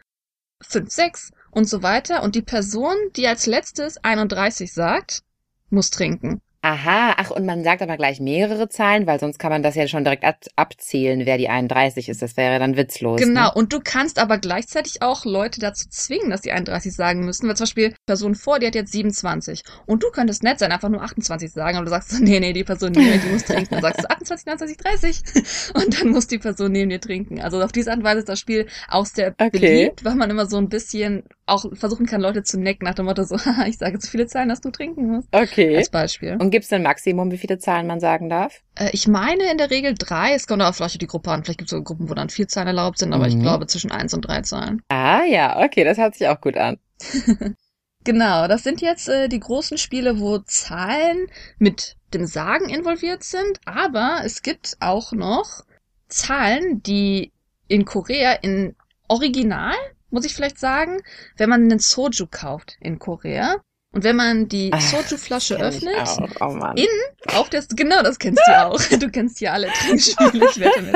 fünf, 0.62 0.93
sechs 0.93 1.32
und 1.50 1.69
so 1.69 1.82
weiter. 1.82 2.22
Und 2.22 2.37
die 2.37 2.43
Person, 2.43 2.94
die 3.16 3.26
als 3.26 3.46
letztes 3.46 3.96
31 3.98 4.72
sagt, 4.72 5.25
muss 5.69 5.90
trinken. 5.90 6.43
Aha, 6.68 7.14
ach, 7.16 7.30
und 7.30 7.46
man 7.46 7.62
sagt 7.62 7.80
aber 7.80 7.96
gleich 7.96 8.18
mehrere 8.18 8.68
Zahlen, 8.68 9.06
weil 9.06 9.20
sonst 9.20 9.38
kann 9.38 9.50
man 9.52 9.62
das 9.62 9.76
ja 9.76 9.86
schon 9.86 10.02
direkt 10.02 10.24
ab 10.24 10.38
abzählen, 10.56 11.24
wer 11.24 11.38
die 11.38 11.48
31 11.48 12.08
ist. 12.08 12.22
Das 12.22 12.36
wäre 12.36 12.58
dann 12.58 12.76
witzlos. 12.76 13.20
Genau, 13.20 13.46
Ne? 13.46 13.52
und 13.54 13.72
du 13.72 13.78
kannst 13.78 14.18
aber 14.18 14.38
gleichzeitig 14.38 15.00
auch 15.00 15.24
Leute 15.24 15.60
dazu 15.60 15.88
zwingen, 15.88 16.30
dass 16.30 16.40
die 16.40 16.50
31 16.50 16.92
sagen 16.92 17.24
müssen. 17.24 17.46
Weil 17.46 17.56
zum 17.56 17.64
Beispiel 17.66 17.94
Person 18.04 18.34
vor, 18.34 18.58
die 18.58 18.66
hat 18.66 18.74
jetzt 18.74 18.90
27. 18.90 19.62
Und 19.86 20.02
du 20.02 20.10
könntest 20.10 20.42
nett 20.42 20.58
sein, 20.58 20.72
einfach 20.72 20.88
nur 20.88 21.02
28 21.02 21.52
sagen, 21.52 21.76
aber 21.76 21.84
du 21.84 21.90
sagst 21.90 22.10
so, 22.10 22.22
nee, 22.22 22.40
nee, 22.40 22.52
die 22.52 22.64
Person 22.64 22.90
neben 22.92 23.06
mir, 23.10 23.19
die 23.19 23.28
muss 23.28 23.44
trinken. 23.44 23.69
Dann 23.70 23.82
sagst 23.82 24.02
du 24.02 24.10
28, 24.10 24.46
29, 24.46 24.76
30. 24.76 25.74
Und 25.74 26.00
dann 26.00 26.08
muss 26.08 26.26
die 26.26 26.38
Person 26.38 26.72
neben 26.72 26.90
dir 26.90 27.00
trinken. 27.00 27.40
Also 27.40 27.62
auf 27.62 27.70
diese 27.70 27.90
Art 27.90 27.98
und 27.98 28.04
Weise 28.04 28.19
ist 28.20 28.28
das 28.28 28.40
Spiel 28.40 28.66
auch 28.88 29.06
sehr 29.06 29.34
Okay. 29.38 29.50
beliebt, 29.58 30.04
weil 30.04 30.16
man 30.16 30.30
immer 30.30 30.46
so 30.46 30.56
ein 30.56 30.69
bisschen 30.69 31.22
auch 31.46 31.64
versuchen 31.74 32.06
kann, 32.06 32.20
Leute 32.20 32.42
zu 32.42 32.58
necken 32.58 32.84
nach 32.86 32.94
dem 32.94 33.04
Motto 33.04 33.22
so, 33.22 33.36
ich 33.69 33.78
sage 33.78 33.98
so 34.00 34.08
viele 34.08 34.26
Zahlen, 34.26 34.48
dass 34.48 34.60
du 34.60 34.70
trinken 34.70 35.06
musst. 35.06 35.28
Okay. 35.30 35.76
Als 35.76 35.90
Beispiel. 35.90 36.36
Und 36.40 36.50
gibt's 36.56 36.73
ein 36.73 36.82
Maximum, 36.82 37.31
wie 37.31 37.37
viele 37.37 37.58
Zahlen 37.58 37.87
man 37.87 38.00
sagen 38.00 38.31
darf? 38.31 38.62
Äh, 38.76 38.88
ich 38.93 39.06
meine 39.06 39.50
in 39.50 39.58
der 39.58 39.70
Regel 39.70 39.94
drei. 39.94 40.32
Es 40.32 40.47
kommt 40.47 40.62
aber 40.62 40.73
vielleicht 40.73 41.03
die 41.03 41.06
Gruppe 41.06 41.31
an. 41.31 41.44
Vielleicht 41.44 41.58
gibt 41.58 41.69
es 41.69 41.70
sogar 41.73 41.85
Gruppen, 41.85 42.08
wo 42.08 42.14
dann 42.14 42.31
vier 42.31 42.49
Zahlen 42.49 42.69
erlaubt 42.69 42.99
sind, 42.99 43.12
aber 43.12 43.29
ich 43.29 43.35
Mhm. 43.37 43.43
glaube 43.43 43.67
zwischen 43.67 43.93
eins 43.93 44.14
und 44.14 44.23
drei 44.23 44.41
Zahlen. 44.41 44.81
Ah 44.88 45.23
ja, 45.25 45.62
okay, 45.62 45.85
das 45.85 45.99
hört 45.99 46.14
sich 46.14 46.26
auch 46.29 46.41
gut 46.41 46.56
an. 46.56 46.79
Genau, 48.05 48.47
das 48.47 48.62
sind 48.62 48.81
jetzt 48.82 49.08
äh, 49.08 49.29
die 49.29 49.41
großen 49.41 49.79
Spiele, 49.79 50.20
wo 50.20 50.38
Zahlen 50.38 51.26
mit 51.58 51.97
dem 52.14 52.25
Sagen 52.25 52.69
involviert 52.69 53.25
sind, 53.25 53.58
aber 53.64 54.20
es 54.25 54.43
gibt 54.43 54.76
auch 54.79 55.11
noch 55.11 55.64
Zahlen, 56.06 56.85
die 56.85 57.32
in 57.67 57.85
Korea 57.85 58.35
in 58.35 58.76
Original, 59.08 59.75
muss 60.11 60.25
ich 60.25 60.35
vielleicht 60.35 60.61
sagen, 60.61 61.03
wenn 61.37 61.50
man 61.50 61.64
einen 61.64 61.81
Soju 61.81 62.29
kauft 62.31 62.76
in 62.81 63.00
Korea 63.00 63.56
und 63.96 64.04
wenn 64.04 64.16
man 64.16 64.46
die 64.46 64.70
Soju-Flasche 64.78 65.56
öffnet, 65.58 65.96
Auch. 65.96 66.28
Oh 66.40 66.52
Mann. 66.52 66.76
In- 66.76 66.87
auf 67.34 67.48
der, 67.48 67.64
genau, 67.75 68.02
das 68.02 68.19
kennst 68.19 68.43
du 68.46 68.62
auch. 68.62 68.78
Du 69.00 69.08
kennst 69.10 69.40
ja 69.40 69.52
alle 69.54 69.69
Trinkspiele, 69.69 70.50
ich 70.50 70.60
wette 70.60 70.82
mit. 70.82 70.94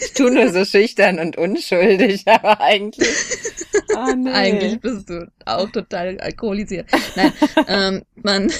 Ich 0.00 0.12
tu 0.12 0.28
nur 0.30 0.48
so 0.52 0.64
schüchtern 0.64 1.18
und 1.18 1.36
unschuldig, 1.36 2.22
aber 2.28 2.60
eigentlich. 2.60 3.08
Oh, 3.96 4.12
nee. 4.16 4.30
Eigentlich 4.30 4.80
bist 4.80 5.10
du 5.10 5.28
auch 5.46 5.68
total 5.70 6.20
alkoholisiert. 6.20 6.88
Nein, 7.16 7.32
ähm, 7.66 8.02
man, 8.14 8.52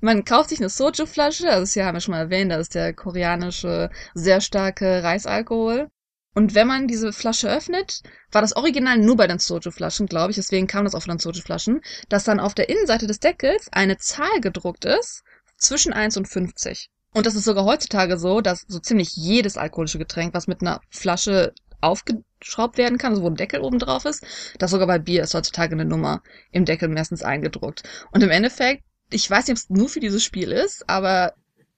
man 0.00 0.24
kauft 0.24 0.48
sich 0.48 0.60
eine 0.60 0.70
Soju-Flasche, 0.70 1.50
also 1.50 1.60
das 1.64 1.74
hier 1.74 1.84
haben 1.84 1.96
wir 1.96 2.00
schon 2.00 2.12
mal 2.12 2.20
erwähnt, 2.20 2.50
das 2.50 2.60
ist 2.62 2.74
der 2.74 2.94
koreanische, 2.94 3.90
sehr 4.14 4.40
starke 4.40 5.02
Reisalkohol. 5.02 5.88
Und 6.34 6.54
wenn 6.54 6.68
man 6.68 6.86
diese 6.86 7.12
Flasche 7.12 7.50
öffnet, 7.50 8.02
war 8.30 8.40
das 8.40 8.54
Original 8.54 8.98
nur 8.98 9.16
bei 9.16 9.26
den 9.26 9.38
Soju-Flaschen, 9.38 10.06
glaube 10.06 10.30
ich, 10.30 10.36
deswegen 10.36 10.68
kam 10.68 10.84
das 10.84 10.94
auch 10.94 11.02
von 11.02 11.10
den 11.10 11.18
Soju-Flaschen, 11.18 11.80
dass 12.08 12.24
dann 12.24 12.38
auf 12.38 12.54
der 12.54 12.68
Innenseite 12.68 13.06
des 13.06 13.18
Deckels 13.18 13.68
eine 13.72 13.98
Zahl 13.98 14.40
gedruckt 14.40 14.84
ist 14.84 15.22
zwischen 15.56 15.92
1 15.92 16.16
und 16.16 16.28
50. 16.28 16.88
Und 17.12 17.26
das 17.26 17.34
ist 17.34 17.44
sogar 17.44 17.64
heutzutage 17.64 18.18
so, 18.18 18.40
dass 18.40 18.64
so 18.68 18.78
ziemlich 18.78 19.16
jedes 19.16 19.56
alkoholische 19.56 19.98
Getränk, 19.98 20.32
was 20.32 20.46
mit 20.46 20.60
einer 20.60 20.80
Flasche 20.90 21.52
aufgeschraubt 21.80 22.78
werden 22.78 22.98
kann, 22.98 23.12
also 23.12 23.22
wo 23.22 23.26
ein 23.26 23.34
Deckel 23.34 23.60
oben 23.60 23.78
drauf 23.78 24.04
ist, 24.04 24.24
das 24.58 24.70
sogar 24.70 24.86
bei 24.86 24.98
Bier 24.98 25.24
ist 25.24 25.34
heutzutage 25.34 25.74
eine 25.74 25.84
Nummer 25.84 26.22
im 26.52 26.64
Deckel 26.64 26.88
meistens 26.88 27.22
eingedruckt. 27.22 27.82
Und 28.12 28.22
im 28.22 28.30
Endeffekt, 28.30 28.84
ich 29.10 29.28
weiß 29.28 29.48
nicht, 29.48 29.56
ob 29.56 29.58
es 29.58 29.70
nur 29.70 29.88
für 29.88 30.00
dieses 30.00 30.22
Spiel 30.22 30.52
ist, 30.52 30.88
aber 30.88 31.34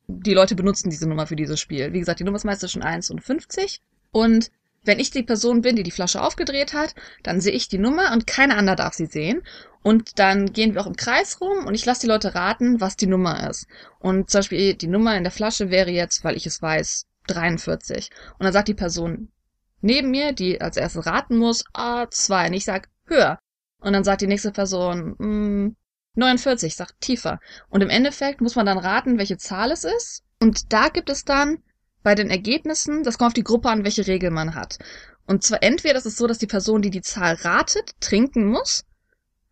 die 0.06 0.34
Leute 0.34 0.54
benutzen 0.54 0.90
diese 0.90 1.08
Nummer 1.08 1.26
für 1.26 1.36
dieses 1.36 1.60
Spiel. 1.60 1.92
Wie 1.94 2.00
gesagt, 2.00 2.20
die 2.20 2.24
Nummer 2.24 2.36
ist 2.36 2.44
meistens 2.44 2.72
zwischen 2.72 2.82
1 2.82 3.10
und 3.10 3.22
50. 3.22 3.80
Und 4.12 4.50
wenn 4.84 4.98
ich 4.98 5.10
die 5.10 5.22
Person 5.22 5.62
bin, 5.62 5.76
die 5.76 5.82
die 5.82 5.90
Flasche 5.90 6.22
aufgedreht 6.22 6.72
hat, 6.72 6.94
dann 7.22 7.40
sehe 7.40 7.52
ich 7.52 7.68
die 7.68 7.78
Nummer 7.78 8.12
und 8.12 8.26
keiner 8.26 8.56
anderer 8.56 8.76
darf 8.76 8.94
sie 8.94 9.06
sehen. 9.06 9.42
Und 9.82 10.18
dann 10.18 10.52
gehen 10.52 10.74
wir 10.74 10.80
auch 10.80 10.86
im 10.86 10.96
Kreis 10.96 11.40
rum 11.40 11.66
und 11.66 11.74
ich 11.74 11.84
lasse 11.84 12.02
die 12.02 12.06
Leute 12.08 12.34
raten, 12.34 12.80
was 12.80 12.96
die 12.96 13.06
Nummer 13.06 13.48
ist. 13.48 13.66
Und 13.98 14.30
zum 14.30 14.40
Beispiel 14.40 14.74
die 14.74 14.88
Nummer 14.88 15.16
in 15.16 15.24
der 15.24 15.32
Flasche 15.32 15.70
wäre 15.70 15.90
jetzt, 15.90 16.24
weil 16.24 16.36
ich 16.36 16.46
es 16.46 16.62
weiß, 16.62 17.06
43. 17.26 18.10
Und 18.38 18.44
dann 18.44 18.52
sagt 18.52 18.68
die 18.68 18.74
Person 18.74 19.28
neben 19.80 20.10
mir, 20.10 20.32
die 20.32 20.60
als 20.60 20.76
erstes 20.76 21.06
raten 21.06 21.36
muss, 21.36 21.64
ah, 21.72 22.06
2. 22.08 22.48
Und 22.48 22.52
ich 22.54 22.64
sag 22.64 22.88
höher. 23.06 23.38
Und 23.80 23.92
dann 23.92 24.04
sagt 24.04 24.22
die 24.22 24.28
nächste 24.28 24.52
Person, 24.52 25.16
mm, 25.18 25.76
49, 26.14 26.68
ich 26.68 26.76
sag 26.76 27.00
tiefer. 27.00 27.40
Und 27.68 27.80
im 27.80 27.90
Endeffekt 27.90 28.40
muss 28.40 28.54
man 28.54 28.66
dann 28.66 28.78
raten, 28.78 29.18
welche 29.18 29.38
Zahl 29.38 29.72
es 29.72 29.84
ist. 29.84 30.22
Und 30.40 30.72
da 30.72 30.88
gibt 30.88 31.10
es 31.10 31.24
dann 31.24 31.62
bei 32.02 32.14
den 32.14 32.30
Ergebnissen, 32.30 33.02
das 33.02 33.18
kommt 33.18 33.28
auf 33.28 33.34
die 33.34 33.44
Gruppe 33.44 33.68
an, 33.68 33.84
welche 33.84 34.06
Regel 34.06 34.30
man 34.30 34.54
hat. 34.54 34.78
Und 35.26 35.42
zwar 35.42 35.62
entweder 35.62 35.98
ist 35.98 36.06
es 36.06 36.16
so, 36.16 36.26
dass 36.26 36.38
die 36.38 36.46
Person, 36.46 36.82
die 36.82 36.90
die 36.90 37.02
Zahl 37.02 37.34
ratet, 37.34 37.92
trinken 38.00 38.46
muss, 38.46 38.84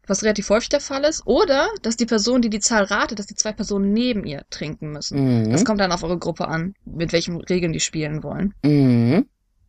was 0.07 0.25
relativ 0.25 0.51
häufig 0.51 0.69
der 0.69 0.81
Fall 0.81 1.05
ist, 1.05 1.27
oder 1.27 1.69
dass 1.83 1.97
die 1.97 2.07
Person, 2.07 2.43
die 2.43 2.51
die 2.51 2.59
Zahl 2.59 2.85
ratet, 2.85 3.19
dass 3.19 3.27
die 3.27 3.37
zwei 3.37 3.53
Personen 3.53 3.93
neben 3.93 4.25
ihr 4.25 4.45
trinken 4.51 4.91
müssen. 4.91 5.45
Mhm. 5.45 5.51
Das 5.51 5.65
kommt 5.65 5.81
dann 5.81 5.93
auf 5.93 6.03
eure 6.03 6.19
Gruppe 6.19 6.49
an, 6.49 6.75
mit 6.85 7.13
welchen 7.13 7.41
Regeln 7.41 7.73
die 7.73 7.81
spielen 7.81 8.23
wollen. 8.25 8.55
Mhm. 8.65 9.27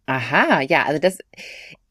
Aha, 0.08 0.62
ja, 0.62 0.86
also 0.86 1.00
das, 1.00 1.20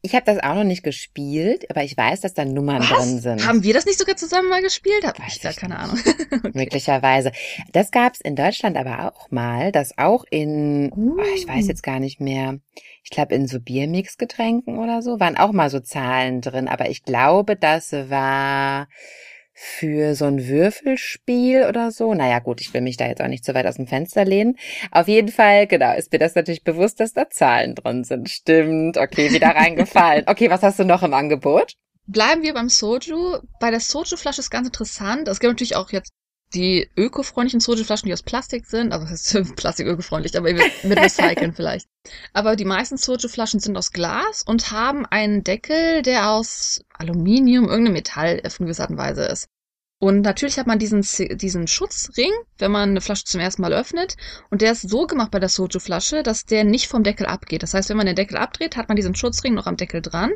ich 0.03 0.15
habe 0.15 0.25
das 0.25 0.39
auch 0.39 0.55
noch 0.55 0.63
nicht 0.63 0.81
gespielt, 0.81 1.69
aber 1.69 1.83
ich 1.83 1.95
weiß, 1.95 2.21
dass 2.21 2.33
da 2.33 2.43
Nummern 2.43 2.81
drin 2.81 3.19
sind. 3.19 3.45
Haben 3.45 3.61
wir 3.61 3.73
das 3.73 3.85
nicht 3.85 3.99
sogar 3.99 4.15
zusammen 4.15 4.49
mal 4.49 4.63
gespielt? 4.63 5.05
Hab 5.05 5.19
Weiß 5.19 5.35
ich 5.35 5.41
da 5.41 5.53
keine. 5.53 5.77
Ahnung. 5.77 5.99
Möglicherweise. 6.53 7.31
Das 7.71 7.91
gab's 7.91 8.19
in 8.19 8.35
Deutschland 8.35 8.77
aber 8.77 9.05
auch 9.11 9.29
mal, 9.29 9.71
das 9.71 9.97
auch 9.99 10.25
in, 10.31 10.91
Uh. 10.95 11.17
oh, 11.19 11.35
ich 11.35 11.47
weiß 11.47 11.67
jetzt 11.67 11.83
gar 11.83 11.99
nicht 11.99 12.19
mehr, 12.19 12.57
ich 13.03 13.11
glaube 13.11 13.35
in 13.35 13.47
so 13.47 13.59
Biermixgetränken 13.59 14.79
oder 14.79 15.03
so, 15.03 15.19
waren 15.19 15.37
auch 15.37 15.51
mal 15.51 15.69
so 15.69 15.79
Zahlen 15.79 16.41
drin, 16.41 16.67
aber 16.67 16.89
ich 16.89 17.03
glaube, 17.03 17.55
das 17.55 17.91
war 17.91 18.87
für 19.63 20.15
so 20.15 20.25
ein 20.25 20.47
Würfelspiel 20.47 21.65
oder 21.69 21.91
so. 21.91 22.15
Naja, 22.15 22.39
gut, 22.39 22.61
ich 22.61 22.73
will 22.73 22.81
mich 22.81 22.97
da 22.97 23.05
jetzt 23.05 23.21
auch 23.21 23.27
nicht 23.27 23.45
zu 23.45 23.53
weit 23.53 23.67
aus 23.67 23.75
dem 23.75 23.85
Fenster 23.85 24.25
lehnen. 24.25 24.57
Auf 24.89 25.07
jeden 25.07 25.29
Fall, 25.29 25.67
genau, 25.67 25.95
ist 25.95 26.11
mir 26.11 26.17
das 26.17 26.33
natürlich 26.33 26.63
bewusst, 26.63 26.99
dass 26.99 27.13
da 27.13 27.29
Zahlen 27.29 27.75
drin 27.75 28.03
sind. 28.03 28.29
Stimmt, 28.29 28.97
okay, 28.97 29.31
wieder 29.31 29.49
reingefallen. 29.55 30.23
Okay, 30.25 30.49
was 30.49 30.63
hast 30.63 30.79
du 30.79 30.83
noch 30.83 31.03
im 31.03 31.13
Angebot? 31.13 31.73
Bleiben 32.07 32.41
wir 32.41 32.55
beim 32.55 32.69
Soju. 32.69 33.37
Bei 33.59 33.69
der 33.69 33.79
Soju-Flasche 33.79 34.41
ist 34.41 34.49
ganz 34.49 34.67
interessant. 34.67 35.27
Es 35.27 35.39
gibt 35.39 35.51
natürlich 35.51 35.75
auch 35.75 35.91
jetzt 35.91 36.11
die 36.53 36.89
ökofreundlichen 36.97 37.59
Soju-Flaschen, 37.59 38.07
die 38.07 38.13
aus 38.13 38.23
Plastik 38.23 38.65
sind. 38.65 38.91
Also 38.91 39.05
das 39.07 39.33
ist 39.33 39.55
Plastik 39.55 39.87
ökofreundlich, 39.87 40.35
aber 40.37 40.51
mit 40.51 40.97
Recyceln 40.97 41.53
vielleicht. 41.53 41.87
Aber 42.33 42.55
die 42.55 42.65
meisten 42.65 42.97
Soju-Flaschen 42.97 43.59
sind 43.59 43.77
aus 43.77 43.91
Glas 43.91 44.43
und 44.43 44.71
haben 44.71 45.05
einen 45.05 45.43
Deckel, 45.43 46.01
der 46.01 46.31
aus 46.31 46.83
Aluminium, 46.93 47.69
irgendeinem 47.69 47.93
Metall 47.93 48.41
auf 48.45 48.59
eine 48.59 48.65
gewisse 48.65 48.81
Art 48.81 48.91
und 48.91 48.97
Weise 48.97 49.25
ist. 49.25 49.47
Und 50.01 50.21
natürlich 50.21 50.57
hat 50.57 50.65
man 50.65 50.79
diesen, 50.79 51.05
diesen 51.37 51.67
Schutzring, 51.67 52.31
wenn 52.57 52.71
man 52.71 52.89
eine 52.89 53.01
Flasche 53.01 53.25
zum 53.25 53.39
ersten 53.39 53.61
Mal 53.61 53.71
öffnet. 53.71 54.17
Und 54.49 54.63
der 54.63 54.71
ist 54.71 54.89
so 54.89 55.05
gemacht 55.05 55.29
bei 55.29 55.37
der 55.37 55.47
Soju-Flasche, 55.47 56.23
dass 56.23 56.43
der 56.43 56.63
nicht 56.63 56.87
vom 56.87 57.03
Deckel 57.03 57.27
abgeht. 57.27 57.61
Das 57.61 57.75
heißt, 57.75 57.87
wenn 57.89 57.97
man 57.97 58.07
den 58.07 58.15
Deckel 58.15 58.37
abdreht, 58.37 58.77
hat 58.77 58.87
man 58.87 58.95
diesen 58.95 59.13
Schutzring 59.13 59.53
noch 59.53 59.67
am 59.67 59.77
Deckel 59.77 60.01
dran. 60.01 60.31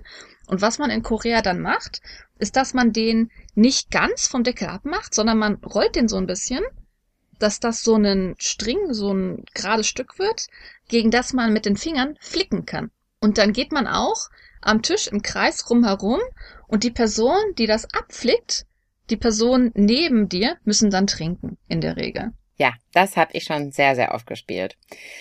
Und 0.46 0.62
was 0.62 0.78
man 0.78 0.92
in 0.92 1.02
Korea 1.02 1.42
dann 1.42 1.62
macht, 1.62 2.02
ist, 2.38 2.56
dass 2.56 2.76
man 2.76 2.94
den 2.94 3.32
nicht 3.56 3.90
ganz 3.90 4.28
vom 4.28 4.44
Deckel 4.44 4.68
abmacht, 4.68 5.16
sondern 5.16 5.40
man 5.40 5.56
rollt 5.56 5.96
den 5.96 6.08
so 6.08 6.18
ein 6.18 6.28
bisschen, 6.28 6.62
dass 7.40 7.60
das 7.60 7.82
so 7.82 7.96
ein 7.96 8.36
String, 8.38 8.94
so 8.94 9.16
ein 9.16 9.46
gerades 9.56 9.88
Stück 9.88 10.20
wird, 10.20 10.46
gegen 10.90 11.10
das 11.10 11.34
man 11.34 11.52
mit 11.52 11.66
den 11.66 11.76
Fingern 11.76 12.18
flicken 12.20 12.68
kann. 12.68 12.92
Und 13.20 13.40
dann 13.40 13.52
geht 13.52 13.72
man 13.72 13.88
auch 13.88 14.30
am 14.62 14.84
Tisch 14.84 15.08
im 15.08 15.24
Kreis 15.24 15.68
rumherum 15.72 16.20
und 16.68 16.84
die 16.84 16.92
Person, 16.92 17.40
die 17.58 17.66
das 17.66 17.92
abflickt, 17.92 18.68
die 19.10 19.18
Person 19.18 19.72
neben 19.76 20.30
dir 20.30 20.58
müssen 20.64 20.90
dann 20.90 21.08
trinken, 21.08 21.58
in 21.68 21.82
der 21.82 21.98
Regel. 21.98 22.32
Ja, 22.58 22.74
das 22.94 23.18
habe 23.18 23.32
ich 23.34 23.44
schon 23.44 23.72
sehr, 23.72 23.96
sehr 23.96 24.14
oft 24.14 24.28
gespielt. 24.28 24.78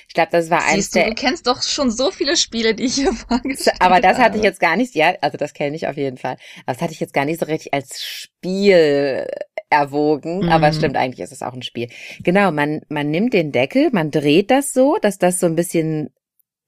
Ich 0.06 0.14
glaube, 0.14 0.28
das 0.30 0.50
war 0.50 0.64
eins 0.64 0.90
du, 0.90 1.00
der. 1.00 1.08
Du 1.08 1.14
kennst 1.14 1.48
doch 1.48 1.62
schon 1.62 1.90
so 1.90 2.12
viele 2.12 2.36
Spiele, 2.36 2.74
die 2.74 2.84
ich 2.84 2.94
hier 2.94 3.12
vorgestellt 3.28 3.76
Aber 3.80 4.00
das 4.00 4.18
hatte 4.18 4.36
ich 4.36 4.44
jetzt 4.44 4.60
gar 4.60 4.76
nicht, 4.76 4.94
ja, 4.94 5.14
also 5.20 5.36
das 5.36 5.52
kenne 5.52 5.74
ich 5.74 5.88
auf 5.88 5.96
jeden 5.96 6.16
Fall. 6.16 6.36
Aber 6.64 6.74
das 6.74 6.80
hatte 6.82 6.92
ich 6.92 7.00
jetzt 7.00 7.12
gar 7.12 7.24
nicht 7.24 7.40
so 7.40 7.46
richtig 7.46 7.74
als 7.74 8.04
Spiel 8.04 9.26
erwogen. 9.68 10.44
Mhm. 10.44 10.48
Aber 10.48 10.68
es 10.68 10.76
stimmt, 10.76 10.96
eigentlich 10.96 11.20
ist 11.20 11.32
es 11.32 11.42
auch 11.42 11.54
ein 11.54 11.62
Spiel. 11.62 11.88
Genau, 12.22 12.52
man, 12.52 12.82
man 12.88 13.10
nimmt 13.10 13.32
den 13.32 13.50
Deckel, 13.50 13.90
man 13.90 14.12
dreht 14.12 14.52
das 14.52 14.72
so, 14.72 14.98
dass 15.02 15.18
das 15.18 15.40
so 15.40 15.46
ein 15.46 15.56
bisschen 15.56 16.10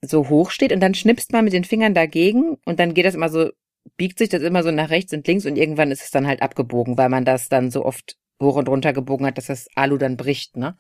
so 0.03 0.29
hoch 0.29 0.51
steht 0.51 0.73
und 0.73 0.81
dann 0.81 0.95
schnipst 0.95 1.33
man 1.33 1.45
mit 1.45 1.53
den 1.53 1.65
Fingern 1.65 1.95
dagegen 1.95 2.57
und 2.65 2.81
dann 2.81 2.93
geht 2.93 3.07
das 3.07 3.15
immer 3.15 3.29
so, 3.29 3.51
biegt 3.97 4.19
sich 4.19 4.29
das 4.29 4.43
immer 4.43 4.63
so 4.63 4.71
nach 4.71 4.91
rechts 4.91 5.13
und 5.13 5.27
links 5.27 5.47
und 5.47 5.57
irgendwann 5.57 5.91
ist 5.91 6.03
es 6.03 6.11
dann 6.11 6.27
halt 6.27 6.43
abgebogen, 6.43 6.99
weil 6.99 7.09
man 7.09 7.25
das 7.25 7.49
dann 7.49 7.71
so 7.71 7.85
oft 7.85 8.17
hoch 8.43 8.57
und 8.57 8.69
runter 8.69 8.93
gebogen 8.93 9.27
hat, 9.27 9.39
dass 9.39 9.47
das 9.47 9.69
Alu 9.75 9.97
dann 9.99 10.17
bricht, 10.17 10.57
ne? 10.57 10.77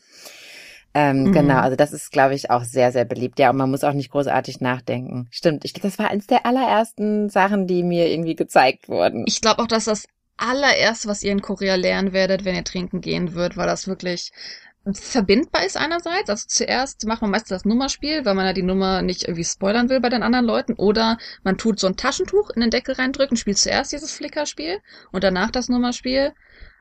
Ähm, 0.94 1.24
Mhm. 1.24 1.32
Genau, 1.32 1.58
also 1.60 1.76
das 1.76 1.92
ist, 1.92 2.10
glaube 2.10 2.34
ich, 2.34 2.50
auch 2.50 2.64
sehr, 2.64 2.92
sehr 2.92 3.04
beliebt. 3.04 3.38
Ja, 3.38 3.50
und 3.50 3.56
man 3.56 3.70
muss 3.70 3.84
auch 3.84 3.92
nicht 3.92 4.10
großartig 4.10 4.60
nachdenken. 4.60 5.28
Stimmt, 5.30 5.64
ich 5.64 5.74
glaube, 5.74 5.88
das 5.88 5.98
war 5.98 6.10
eines 6.10 6.26
der 6.26 6.46
allerersten 6.46 7.28
Sachen, 7.28 7.66
die 7.66 7.82
mir 7.82 8.08
irgendwie 8.10 8.34
gezeigt 8.34 8.88
wurden. 8.88 9.26
Ich 9.26 9.40
glaube 9.40 9.62
auch, 9.62 9.66
dass 9.66 9.84
das 9.84 10.06
allererste, 10.36 11.08
was 11.08 11.22
ihr 11.22 11.32
in 11.32 11.42
Korea 11.42 11.74
lernen 11.76 12.12
werdet, 12.12 12.44
wenn 12.44 12.54
ihr 12.54 12.64
trinken 12.64 13.00
gehen 13.00 13.34
wird, 13.34 13.56
weil 13.56 13.66
das 13.66 13.86
wirklich 13.88 14.32
verbindbar 14.94 15.64
ist 15.64 15.76
einerseits. 15.76 16.30
Also 16.30 16.44
zuerst 16.46 17.06
macht 17.06 17.22
man 17.22 17.30
meistens 17.30 17.48
das 17.48 17.64
Nummerspiel, 17.64 18.24
weil 18.24 18.34
man 18.34 18.46
ja 18.46 18.52
die 18.52 18.62
Nummer 18.62 19.02
nicht 19.02 19.24
irgendwie 19.24 19.44
spoilern 19.44 19.88
will 19.88 20.00
bei 20.00 20.08
den 20.08 20.22
anderen 20.22 20.44
Leuten. 20.44 20.74
Oder 20.74 21.18
man 21.42 21.58
tut 21.58 21.80
so 21.80 21.86
ein 21.86 21.96
Taschentuch 21.96 22.50
in 22.50 22.60
den 22.60 22.70
Deckel 22.70 22.94
reindrücken, 22.94 23.36
spielt 23.36 23.58
zuerst 23.58 23.92
dieses 23.92 24.12
Flickerspiel 24.12 24.78
und 25.12 25.24
danach 25.24 25.50
das 25.50 25.68
Nummerspiel. 25.68 26.32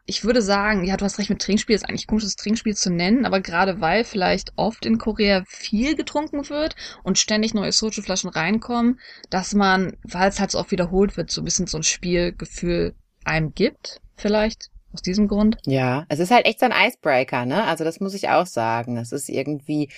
Ich 0.07 0.23
würde 0.23 0.43
sagen, 0.43 0.83
ja, 0.83 0.97
du 0.97 1.05
hast 1.05 1.17
recht 1.17 1.31
mit 1.31 1.41
Trinkspiel, 1.41 1.75
ist 1.75 1.89
eigentlich 1.89 2.05
komisch, 2.05 2.25
das 2.25 2.35
Trinkspiel 2.35 2.75
zu 2.75 2.91
nennen, 2.91 3.25
aber 3.25 3.41
gerade 3.41 3.81
weil 3.81 4.03
vielleicht 4.03 4.53
oft 4.55 4.85
in 4.85 4.99
Korea 4.99 5.43
viel 5.47 5.95
getrunken 5.95 6.47
wird 6.47 6.75
und 7.01 7.17
ständig 7.17 7.55
neue 7.55 7.71
Soju-Flaschen 7.71 8.29
reinkommen, 8.29 8.99
dass 9.31 9.55
man, 9.55 9.97
weil 10.03 10.29
es 10.29 10.39
halt 10.39 10.51
so 10.51 10.59
oft 10.59 10.69
wiederholt 10.69 11.17
wird, 11.17 11.31
so 11.31 11.41
ein 11.41 11.45
bisschen 11.45 11.65
so 11.65 11.77
ein 11.77 11.83
Spielgefühl 11.83 12.93
einem 13.23 13.55
gibt, 13.55 13.99
vielleicht. 14.15 14.69
Aus 14.95 15.01
diesem 15.01 15.27
Grund. 15.27 15.57
Ja, 15.65 16.05
es 16.07 16.19
ist 16.19 16.31
halt 16.31 16.45
echt 16.45 16.61
so 16.61 16.65
ein 16.65 16.71
Icebreaker, 16.71 17.45
ne? 17.45 17.65
Also 17.65 17.83
das 17.83 17.99
muss 17.99 18.13
ich 18.13 18.29
auch 18.29 18.45
sagen. 18.45 18.95
Es 18.95 19.11
ist 19.11 19.27
irgendwie, 19.27 19.89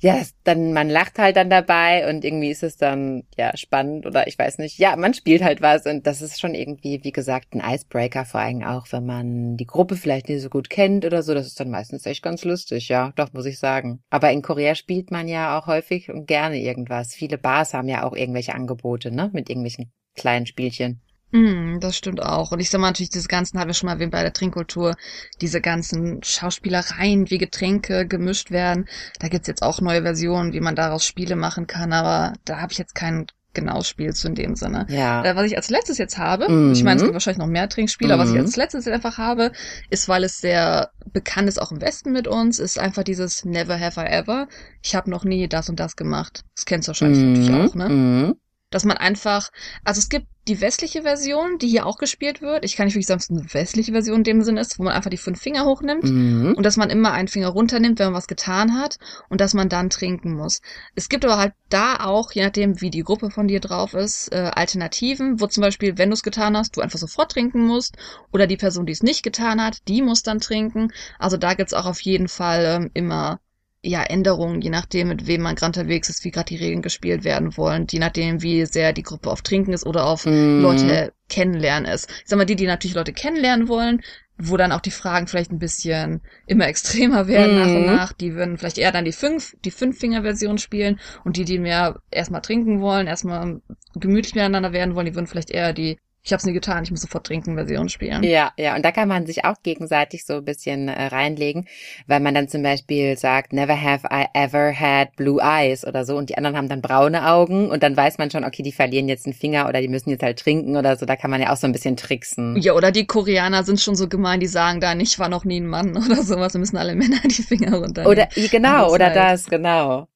ja, 0.00 0.20
dann, 0.42 0.72
man 0.72 0.88
lacht 0.88 1.20
halt 1.20 1.36
dann 1.36 1.48
dabei 1.48 2.08
und 2.08 2.24
irgendwie 2.24 2.50
ist 2.50 2.64
es 2.64 2.76
dann, 2.76 3.22
ja, 3.38 3.56
spannend 3.56 4.06
oder 4.06 4.26
ich 4.26 4.36
weiß 4.36 4.58
nicht. 4.58 4.78
Ja, 4.78 4.96
man 4.96 5.14
spielt 5.14 5.44
halt 5.44 5.62
was 5.62 5.86
und 5.86 6.08
das 6.08 6.22
ist 6.22 6.40
schon 6.40 6.56
irgendwie, 6.56 7.04
wie 7.04 7.12
gesagt, 7.12 7.54
ein 7.54 7.62
Icebreaker, 7.64 8.24
vor 8.24 8.40
allem 8.40 8.64
auch, 8.64 8.88
wenn 8.90 9.06
man 9.06 9.56
die 9.56 9.66
Gruppe 9.66 9.94
vielleicht 9.94 10.28
nicht 10.28 10.42
so 10.42 10.48
gut 10.48 10.70
kennt 10.70 11.04
oder 11.04 11.22
so. 11.22 11.32
Das 11.32 11.46
ist 11.46 11.60
dann 11.60 11.70
meistens 11.70 12.04
echt 12.04 12.24
ganz 12.24 12.44
lustig, 12.44 12.88
ja, 12.88 13.12
doch, 13.14 13.32
muss 13.32 13.46
ich 13.46 13.60
sagen. 13.60 14.02
Aber 14.10 14.32
in 14.32 14.42
Korea 14.42 14.74
spielt 14.74 15.12
man 15.12 15.28
ja 15.28 15.56
auch 15.56 15.68
häufig 15.68 16.10
und 16.10 16.26
gerne 16.26 16.58
irgendwas. 16.58 17.14
Viele 17.14 17.38
Bars 17.38 17.74
haben 17.74 17.88
ja 17.88 18.02
auch 18.02 18.16
irgendwelche 18.16 18.56
Angebote, 18.56 19.12
ne? 19.12 19.30
Mit 19.32 19.50
irgendwelchen 19.50 19.92
kleinen 20.16 20.46
Spielchen. 20.46 21.00
Mm, 21.32 21.78
das 21.80 21.96
stimmt 21.96 22.22
auch. 22.22 22.50
Und 22.52 22.60
ich 22.60 22.70
sag 22.70 22.80
mal 22.80 22.88
natürlich, 22.88 23.10
diese 23.10 23.28
ganzen, 23.28 23.58
haben 23.58 23.68
wir 23.68 23.74
schon 23.74 23.86
mal 23.86 23.92
erwähnt 23.94 24.12
bei 24.12 24.22
der 24.22 24.32
Trinkkultur, 24.32 24.96
diese 25.40 25.60
ganzen 25.60 26.22
Schauspielereien, 26.22 27.30
wie 27.30 27.38
Getränke 27.38 28.06
gemischt 28.06 28.50
werden. 28.50 28.88
Da 29.20 29.28
gibt's 29.28 29.46
jetzt 29.48 29.62
auch 29.62 29.80
neue 29.80 30.02
Versionen, 30.02 30.52
wie 30.52 30.60
man 30.60 30.74
daraus 30.74 31.04
Spiele 31.06 31.36
machen 31.36 31.66
kann, 31.66 31.92
aber 31.92 32.34
da 32.44 32.60
habe 32.60 32.72
ich 32.72 32.78
jetzt 32.78 32.94
kein 32.94 33.26
genaues 33.52 33.88
Spiel 33.88 34.14
zu 34.14 34.28
in 34.28 34.36
dem 34.36 34.54
Sinne. 34.54 34.86
Ja. 34.88 35.24
Äh, 35.24 35.34
Was 35.34 35.44
ich 35.46 35.56
als 35.56 35.70
letztes 35.70 35.98
jetzt 35.98 36.18
habe, 36.18 36.48
Mhm. 36.48 36.72
ich 36.72 36.84
meine, 36.84 36.96
es 36.98 37.02
gibt 37.02 37.14
wahrscheinlich 37.14 37.38
noch 37.38 37.48
mehr 37.48 37.68
Trinkspiele, 37.68 38.14
aber 38.14 38.22
was 38.22 38.30
ich 38.30 38.36
Mhm. 38.36 38.42
als 38.42 38.54
letztes 38.56 38.84
jetzt 38.84 38.94
einfach 38.94 39.18
habe, 39.18 39.50
ist, 39.90 40.08
weil 40.08 40.22
es 40.22 40.38
sehr 40.40 40.90
bekannt 41.12 41.48
ist, 41.48 41.60
auch 41.60 41.72
im 41.72 41.80
Westen 41.80 42.12
mit 42.12 42.28
uns, 42.28 42.60
ist 42.60 42.78
einfach 42.78 43.02
dieses 43.02 43.44
Never 43.44 43.78
Have 43.78 44.00
I 44.00 44.04
Ever. 44.06 44.46
Ich 44.82 44.94
habe 44.94 45.10
noch 45.10 45.24
nie 45.24 45.48
das 45.48 45.68
und 45.68 45.80
das 45.80 45.96
gemacht. 45.96 46.44
Das 46.54 46.64
kennst 46.64 46.86
du 46.86 46.90
wahrscheinlich 46.90 47.22
natürlich 47.24 47.70
auch, 47.70 47.74
ne? 47.74 48.36
Dass 48.70 48.84
man 48.84 48.96
einfach, 48.96 49.50
also 49.84 49.98
es 49.98 50.08
gibt 50.08 50.26
die 50.48 50.60
westliche 50.60 51.02
Version, 51.02 51.58
die 51.58 51.68
hier 51.68 51.86
auch 51.86 51.98
gespielt 51.98 52.40
wird. 52.40 52.64
Ich 52.64 52.74
kann 52.74 52.86
nicht 52.86 52.94
wirklich 52.94 53.06
sagen, 53.06 53.18
dass 53.18 53.30
es 53.30 53.36
eine 53.36 53.52
westliche 53.52 53.92
Version 53.92 54.18
in 54.18 54.24
dem 54.24 54.42
Sinne 54.42 54.60
ist, 54.60 54.78
wo 54.78 54.84
man 54.84 54.94
einfach 54.94 55.10
die 55.10 55.16
fünf 55.16 55.40
Finger 55.40 55.64
hochnimmt 55.64 56.04
Mhm. 56.04 56.54
und 56.56 56.64
dass 56.64 56.76
man 56.76 56.88
immer 56.88 57.12
einen 57.12 57.28
Finger 57.28 57.48
runternimmt, 57.48 57.98
wenn 57.98 58.06
man 58.06 58.14
was 58.14 58.26
getan 58.26 58.78
hat 58.80 58.98
und 59.28 59.40
dass 59.40 59.54
man 59.54 59.68
dann 59.68 59.90
trinken 59.90 60.32
muss. 60.34 60.60
Es 60.94 61.08
gibt 61.08 61.24
aber 61.24 61.36
halt 61.36 61.52
da 61.68 61.96
auch, 62.00 62.32
je 62.32 62.42
nachdem 62.42 62.80
wie 62.80 62.90
die 62.90 63.02
Gruppe 63.02 63.30
von 63.30 63.48
dir 63.48 63.60
drauf 63.60 63.94
ist, 63.94 64.32
äh, 64.32 64.50
Alternativen, 64.54 65.40
wo 65.40 65.46
zum 65.46 65.62
Beispiel, 65.62 65.98
wenn 65.98 66.10
du 66.10 66.14
es 66.14 66.22
getan 66.22 66.56
hast, 66.56 66.76
du 66.76 66.80
einfach 66.80 66.98
sofort 66.98 67.32
trinken 67.32 67.66
musst 67.66 67.96
oder 68.32 68.46
die 68.46 68.56
Person, 68.56 68.86
die 68.86 68.92
es 68.92 69.02
nicht 69.02 69.22
getan 69.22 69.62
hat, 69.62 69.86
die 69.88 70.00
muss 70.02 70.22
dann 70.22 70.40
trinken. 70.40 70.92
Also 71.18 71.36
da 71.36 71.54
gibt's 71.54 71.74
auch 71.74 71.86
auf 71.86 72.00
jeden 72.00 72.28
Fall 72.28 72.64
ähm, 72.64 72.90
immer 72.94 73.40
ja, 73.82 74.02
Änderungen, 74.02 74.60
je 74.60 74.70
nachdem, 74.70 75.08
mit 75.08 75.26
wem 75.26 75.40
man 75.42 75.54
gerade 75.54 75.80
unterwegs 75.80 76.08
ist, 76.10 76.24
wie 76.24 76.30
gerade 76.30 76.48
die 76.48 76.56
Regeln 76.56 76.82
gespielt 76.82 77.24
werden 77.24 77.56
wollen, 77.56 77.86
je 77.90 77.98
nachdem, 77.98 78.42
wie 78.42 78.66
sehr 78.66 78.92
die 78.92 79.02
Gruppe 79.02 79.30
auf 79.30 79.42
Trinken 79.42 79.72
ist 79.72 79.86
oder 79.86 80.04
auf 80.06 80.26
Mhm. 80.26 80.60
Leute 80.62 81.12
kennenlernen 81.28 81.90
ist. 81.90 82.10
Ich 82.10 82.24
sag 82.26 82.36
mal, 82.36 82.44
die, 82.44 82.56
die 82.56 82.66
natürlich 82.66 82.94
Leute 82.94 83.12
kennenlernen 83.14 83.68
wollen, 83.68 84.02
wo 84.36 84.56
dann 84.56 84.72
auch 84.72 84.80
die 84.80 84.90
Fragen 84.90 85.26
vielleicht 85.26 85.50
ein 85.50 85.58
bisschen 85.58 86.20
immer 86.46 86.66
extremer 86.66 87.26
werden 87.28 87.54
nach 87.54 87.74
und 87.74 87.82
Mhm. 87.82 87.86
nach, 87.86 88.12
die 88.12 88.34
würden 88.34 88.58
vielleicht 88.58 88.78
eher 88.78 88.92
dann 88.92 89.04
die 89.04 89.12
fünf, 89.12 89.56
die 89.64 89.70
Fünf-Finger-Version 89.70 90.58
spielen 90.58 90.98
und 91.24 91.36
die, 91.36 91.44
die 91.44 91.58
mehr 91.58 92.00
erstmal 92.10 92.40
trinken 92.42 92.80
wollen, 92.80 93.06
erstmal 93.06 93.60
gemütlich 93.94 94.34
miteinander 94.34 94.72
werden 94.72 94.94
wollen, 94.94 95.06
die 95.06 95.14
würden 95.14 95.26
vielleicht 95.26 95.50
eher 95.50 95.72
die 95.72 95.98
ich 96.22 96.32
hab's 96.32 96.44
nie 96.44 96.52
getan, 96.52 96.84
ich 96.84 96.90
muss 96.90 97.00
sofort 97.00 97.26
trinken 97.26 97.54
Version 97.54 97.88
spielen. 97.88 98.22
Ja, 98.22 98.52
ja, 98.58 98.76
und 98.76 98.84
da 98.84 98.92
kann 98.92 99.08
man 99.08 99.26
sich 99.26 99.44
auch 99.44 99.56
gegenseitig 99.62 100.26
so 100.26 100.34
ein 100.34 100.44
bisschen 100.44 100.88
äh, 100.88 101.06
reinlegen, 101.06 101.66
weil 102.06 102.20
man 102.20 102.34
dann 102.34 102.48
zum 102.48 102.62
Beispiel 102.62 103.16
sagt, 103.16 103.52
never 103.52 103.80
have 103.80 104.06
I 104.12 104.26
ever 104.34 104.78
had 104.78 105.16
blue 105.16 105.40
eyes 105.40 105.86
oder 105.86 106.04
so 106.04 106.16
und 106.16 106.28
die 106.28 106.36
anderen 106.36 106.56
haben 106.56 106.68
dann 106.68 106.82
braune 106.82 107.26
Augen 107.26 107.70
und 107.70 107.82
dann 107.82 107.96
weiß 107.96 108.18
man 108.18 108.30
schon, 108.30 108.44
okay, 108.44 108.62
die 108.62 108.72
verlieren 108.72 109.08
jetzt 109.08 109.26
einen 109.26 109.32
Finger 109.32 109.66
oder 109.68 109.80
die 109.80 109.88
müssen 109.88 110.10
jetzt 110.10 110.22
halt 110.22 110.38
trinken 110.38 110.76
oder 110.76 110.96
so, 110.96 111.06
da 111.06 111.16
kann 111.16 111.30
man 111.30 111.40
ja 111.40 111.52
auch 111.52 111.56
so 111.56 111.66
ein 111.66 111.72
bisschen 111.72 111.96
tricksen. 111.96 112.56
Ja, 112.60 112.74
oder 112.74 112.92
die 112.92 113.06
Koreaner 113.06 113.64
sind 113.64 113.80
schon 113.80 113.96
so 113.96 114.08
gemein, 114.08 114.40
die 114.40 114.46
sagen 114.46 114.80
dann, 114.80 115.00
ich 115.00 115.18
war 115.18 115.30
noch 115.30 115.44
nie 115.44 115.60
ein 115.60 115.66
Mann 115.66 115.96
oder 116.04 116.22
sowas, 116.22 116.52
dann 116.52 116.60
müssen 116.60 116.76
alle 116.76 116.94
Männer 116.94 117.20
die 117.24 117.42
Finger 117.42 117.76
runternehmen. 117.78 118.06
Oder, 118.06 118.28
genau, 118.50 118.92
oder 118.92 119.06
halt. 119.06 119.16
das, 119.16 119.46
genau. 119.46 120.09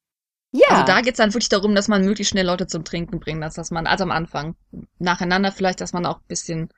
Ja. 0.55 0.69
Also 0.69 0.85
da 0.85 1.01
geht's 1.01 1.17
dann 1.17 1.33
wirklich 1.33 1.49
darum, 1.49 1.75
dass 1.75 1.89
man 1.89 2.05
möglichst 2.05 2.31
schnell 2.31 2.45
Leute 2.45 2.65
zum 2.65 2.85
Trinken 2.85 3.19
bringt, 3.19 3.43
dass, 3.43 3.55
dass 3.55 3.71
man, 3.71 3.87
also 3.87 4.05
am 4.05 4.11
Anfang, 4.11 4.55
nacheinander 4.99 5.51
vielleicht, 5.51 5.81
dass 5.81 5.91
man 5.91 6.05
auch 6.05 6.21
bisschen 6.21 6.69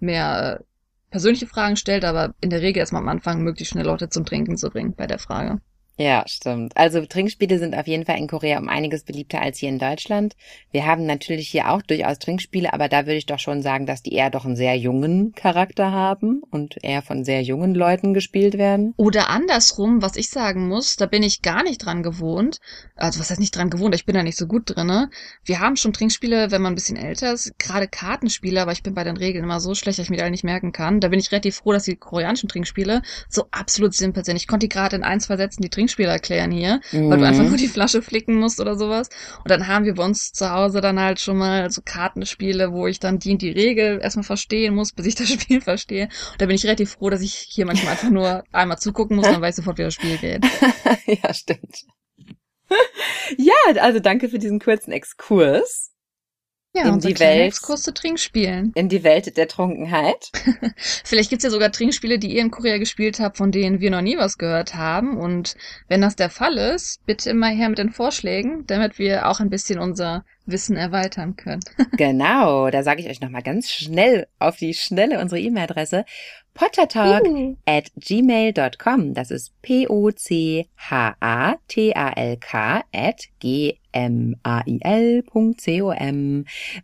mehr 0.00 0.58
äh, 0.60 0.64
persönliche 1.10 1.46
Fragen 1.46 1.76
stellt, 1.76 2.04
aber 2.04 2.34
in 2.40 2.50
der 2.50 2.60
Regel 2.60 2.80
erstmal 2.80 3.02
am 3.02 3.08
Anfang 3.08 3.42
möglichst 3.42 3.72
schnell 3.72 3.86
Leute 3.86 4.08
zum 4.08 4.24
Trinken 4.24 4.56
zu 4.56 4.70
bringen 4.70 4.94
bei 4.96 5.06
der 5.06 5.20
Frage. 5.20 5.60
Ja, 6.00 6.24
stimmt. 6.26 6.74
Also 6.78 7.04
Trinkspiele 7.04 7.58
sind 7.58 7.76
auf 7.76 7.86
jeden 7.86 8.06
Fall 8.06 8.16
in 8.16 8.26
Korea 8.26 8.58
um 8.58 8.70
einiges 8.70 9.02
beliebter 9.02 9.42
als 9.42 9.58
hier 9.58 9.68
in 9.68 9.78
Deutschland. 9.78 10.34
Wir 10.72 10.86
haben 10.86 11.04
natürlich 11.04 11.50
hier 11.50 11.70
auch 11.70 11.82
durchaus 11.82 12.18
Trinkspiele, 12.18 12.72
aber 12.72 12.88
da 12.88 13.04
würde 13.04 13.16
ich 13.16 13.26
doch 13.26 13.38
schon 13.38 13.60
sagen, 13.60 13.84
dass 13.84 14.02
die 14.02 14.14
eher 14.14 14.30
doch 14.30 14.46
einen 14.46 14.56
sehr 14.56 14.78
jungen 14.78 15.34
Charakter 15.34 15.92
haben 15.92 16.40
und 16.50 16.78
eher 16.82 17.02
von 17.02 17.22
sehr 17.22 17.42
jungen 17.42 17.74
Leuten 17.74 18.14
gespielt 18.14 18.56
werden. 18.56 18.94
Oder 18.96 19.28
andersrum, 19.28 20.00
was 20.00 20.16
ich 20.16 20.30
sagen 20.30 20.68
muss, 20.68 20.96
da 20.96 21.04
bin 21.04 21.22
ich 21.22 21.42
gar 21.42 21.62
nicht 21.62 21.84
dran 21.84 22.02
gewohnt. 22.02 22.60
Also 22.96 23.20
was 23.20 23.28
heißt 23.28 23.38
nicht 23.38 23.54
dran 23.54 23.68
gewohnt, 23.68 23.94
ich 23.94 24.06
bin 24.06 24.14
da 24.14 24.22
nicht 24.22 24.38
so 24.38 24.46
gut 24.46 24.74
drinne. 24.74 25.10
Wir 25.44 25.60
haben 25.60 25.76
schon 25.76 25.92
Trinkspiele, 25.92 26.50
wenn 26.50 26.62
man 26.62 26.72
ein 26.72 26.76
bisschen 26.76 26.96
älter 26.96 27.34
ist, 27.34 27.58
gerade 27.58 27.88
Kartenspiele, 27.88 28.62
aber 28.62 28.72
ich 28.72 28.82
bin 28.82 28.94
bei 28.94 29.04
den 29.04 29.18
Regeln 29.18 29.44
immer 29.44 29.60
so 29.60 29.74
schlecht, 29.74 29.98
dass 29.98 30.06
ich 30.06 30.10
mir 30.10 30.16
da 30.16 30.30
nicht 30.30 30.44
merken 30.44 30.72
kann. 30.72 31.00
Da 31.00 31.08
bin 31.08 31.20
ich 31.20 31.30
relativ 31.30 31.56
froh, 31.56 31.72
dass 31.72 31.84
die 31.84 31.96
koreanischen 31.96 32.48
Trinkspiele 32.48 33.02
so 33.28 33.44
absolut 33.50 33.92
simpel 33.92 34.24
sind. 34.24 34.36
Ich 34.36 34.46
konnte 34.46 34.64
die 34.64 34.70
gerade 34.70 34.96
in 34.96 35.02
ein, 35.02 35.20
zwei 35.20 35.36
Sätzen 35.36 35.60
die 35.60 35.68
Trinkspiele 35.68 35.89
Trinkspiel 35.90 36.06
erklären 36.06 36.50
hier, 36.50 36.80
mhm. 36.92 37.10
weil 37.10 37.18
du 37.18 37.26
einfach 37.26 37.42
mhm. 37.42 37.48
nur 37.48 37.58
die 37.58 37.68
Flasche 37.68 38.02
flicken 38.02 38.36
musst 38.36 38.60
oder 38.60 38.76
sowas. 38.76 39.08
Und 39.38 39.50
dann 39.50 39.66
haben 39.66 39.84
wir 39.84 39.94
bei 39.94 40.04
uns 40.04 40.32
zu 40.32 40.50
Hause 40.50 40.80
dann 40.80 41.00
halt 41.00 41.20
schon 41.20 41.36
mal 41.36 41.70
so 41.70 41.82
Kartenspiele, 41.84 42.72
wo 42.72 42.86
ich 42.86 43.00
dann 43.00 43.18
die 43.18 43.32
und 43.32 43.42
die 43.42 43.50
Regel 43.50 44.00
erstmal 44.00 44.24
verstehen 44.24 44.74
muss, 44.74 44.92
bis 44.92 45.06
ich 45.06 45.14
das 45.14 45.28
Spiel 45.30 45.60
verstehe. 45.60 46.04
Und 46.04 46.40
da 46.40 46.46
bin 46.46 46.54
ich 46.54 46.64
relativ 46.64 46.92
froh, 46.92 47.10
dass 47.10 47.22
ich 47.22 47.34
hier 47.34 47.66
manchmal 47.66 47.92
einfach 47.92 48.10
nur 48.10 48.44
einmal 48.52 48.78
zugucken 48.78 49.16
muss, 49.16 49.26
dann 49.26 49.40
weiß 49.40 49.58
ich 49.58 49.64
sofort, 49.64 49.78
wie 49.78 49.82
das 49.82 49.94
Spiel 49.94 50.16
geht. 50.18 50.44
ja, 51.06 51.34
stimmt. 51.34 51.84
ja, 53.36 53.80
also 53.80 53.98
danke 53.98 54.28
für 54.28 54.38
diesen 54.38 54.60
kurzen 54.60 54.92
Exkurs. 54.92 55.89
Ja, 56.72 56.88
in 56.88 57.00
die 57.00 57.18
Welt. 57.18 57.48
Exkurs 57.48 57.82
zu 57.82 57.92
Trinkspielen. 57.92 58.70
In 58.76 58.88
die 58.88 59.02
Welt 59.02 59.36
der 59.36 59.48
Trunkenheit. 59.48 60.30
Vielleicht 60.76 61.30
gibt's 61.30 61.44
ja 61.44 61.50
sogar 61.50 61.72
Trinkspiele, 61.72 62.18
die 62.18 62.34
ihr 62.36 62.42
in 62.42 62.52
Korea 62.52 62.78
gespielt 62.78 63.18
habt, 63.18 63.38
von 63.38 63.50
denen 63.50 63.80
wir 63.80 63.90
noch 63.90 64.02
nie 64.02 64.16
was 64.16 64.38
gehört 64.38 64.76
haben. 64.76 65.18
Und 65.18 65.56
wenn 65.88 66.00
das 66.00 66.14
der 66.14 66.30
Fall 66.30 66.56
ist, 66.58 67.04
bitte 67.06 67.30
immer 67.30 67.48
her 67.48 67.68
mit 67.68 67.78
den 67.78 67.90
Vorschlägen, 67.90 68.66
damit 68.66 69.00
wir 69.00 69.28
auch 69.28 69.40
ein 69.40 69.50
bisschen 69.50 69.80
unser 69.80 70.24
Wissen 70.46 70.76
erweitern 70.76 71.36
können. 71.36 71.60
genau, 71.96 72.70
da 72.70 72.82
sage 72.82 73.00
ich 73.02 73.08
euch 73.08 73.20
nochmal 73.20 73.42
ganz 73.42 73.70
schnell 73.70 74.26
auf 74.38 74.56
die 74.56 74.74
Schnelle 74.74 75.20
unsere 75.20 75.40
E-Mail-Adresse 75.40 76.04
pottertalk 76.54 77.26
uh. 77.26 77.56
at 77.66 77.90
gmail.com. 77.96 79.14
Das 79.14 79.30
ist 79.30 79.52
P-O-C-H-A-T-A-L-K 79.62 80.64
at 82.92 83.22
g-m-a-i-l.com. 83.38 83.74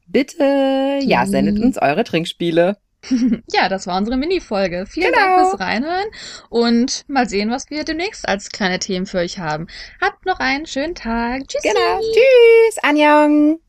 Bitte, 0.06 0.98
ja, 1.02 1.26
sendet 1.26 1.58
uns 1.58 1.78
eure 1.78 2.04
Trinkspiele. 2.04 2.76
ja, 3.52 3.68
das 3.68 3.86
war 3.86 3.96
unsere 3.96 4.16
Mini-Folge. 4.16 4.86
Vielen 4.86 5.12
genau. 5.12 5.24
Dank 5.24 5.48
fürs 5.50 5.60
Reinhören 5.60 6.08
und 6.48 7.04
mal 7.08 7.28
sehen, 7.28 7.50
was 7.50 7.70
wir 7.70 7.84
demnächst 7.84 8.28
als 8.28 8.50
kleine 8.50 8.78
Themen 8.78 9.06
für 9.06 9.18
euch 9.18 9.38
haben. 9.38 9.66
Habt 10.00 10.26
noch 10.26 10.38
einen 10.38 10.66
schönen 10.66 10.94
Tag. 10.94 11.46
Tschüss. 11.48 11.62
Genau. 11.62 12.00
Tschüss. 12.00 12.78
Anjong. 12.82 13.60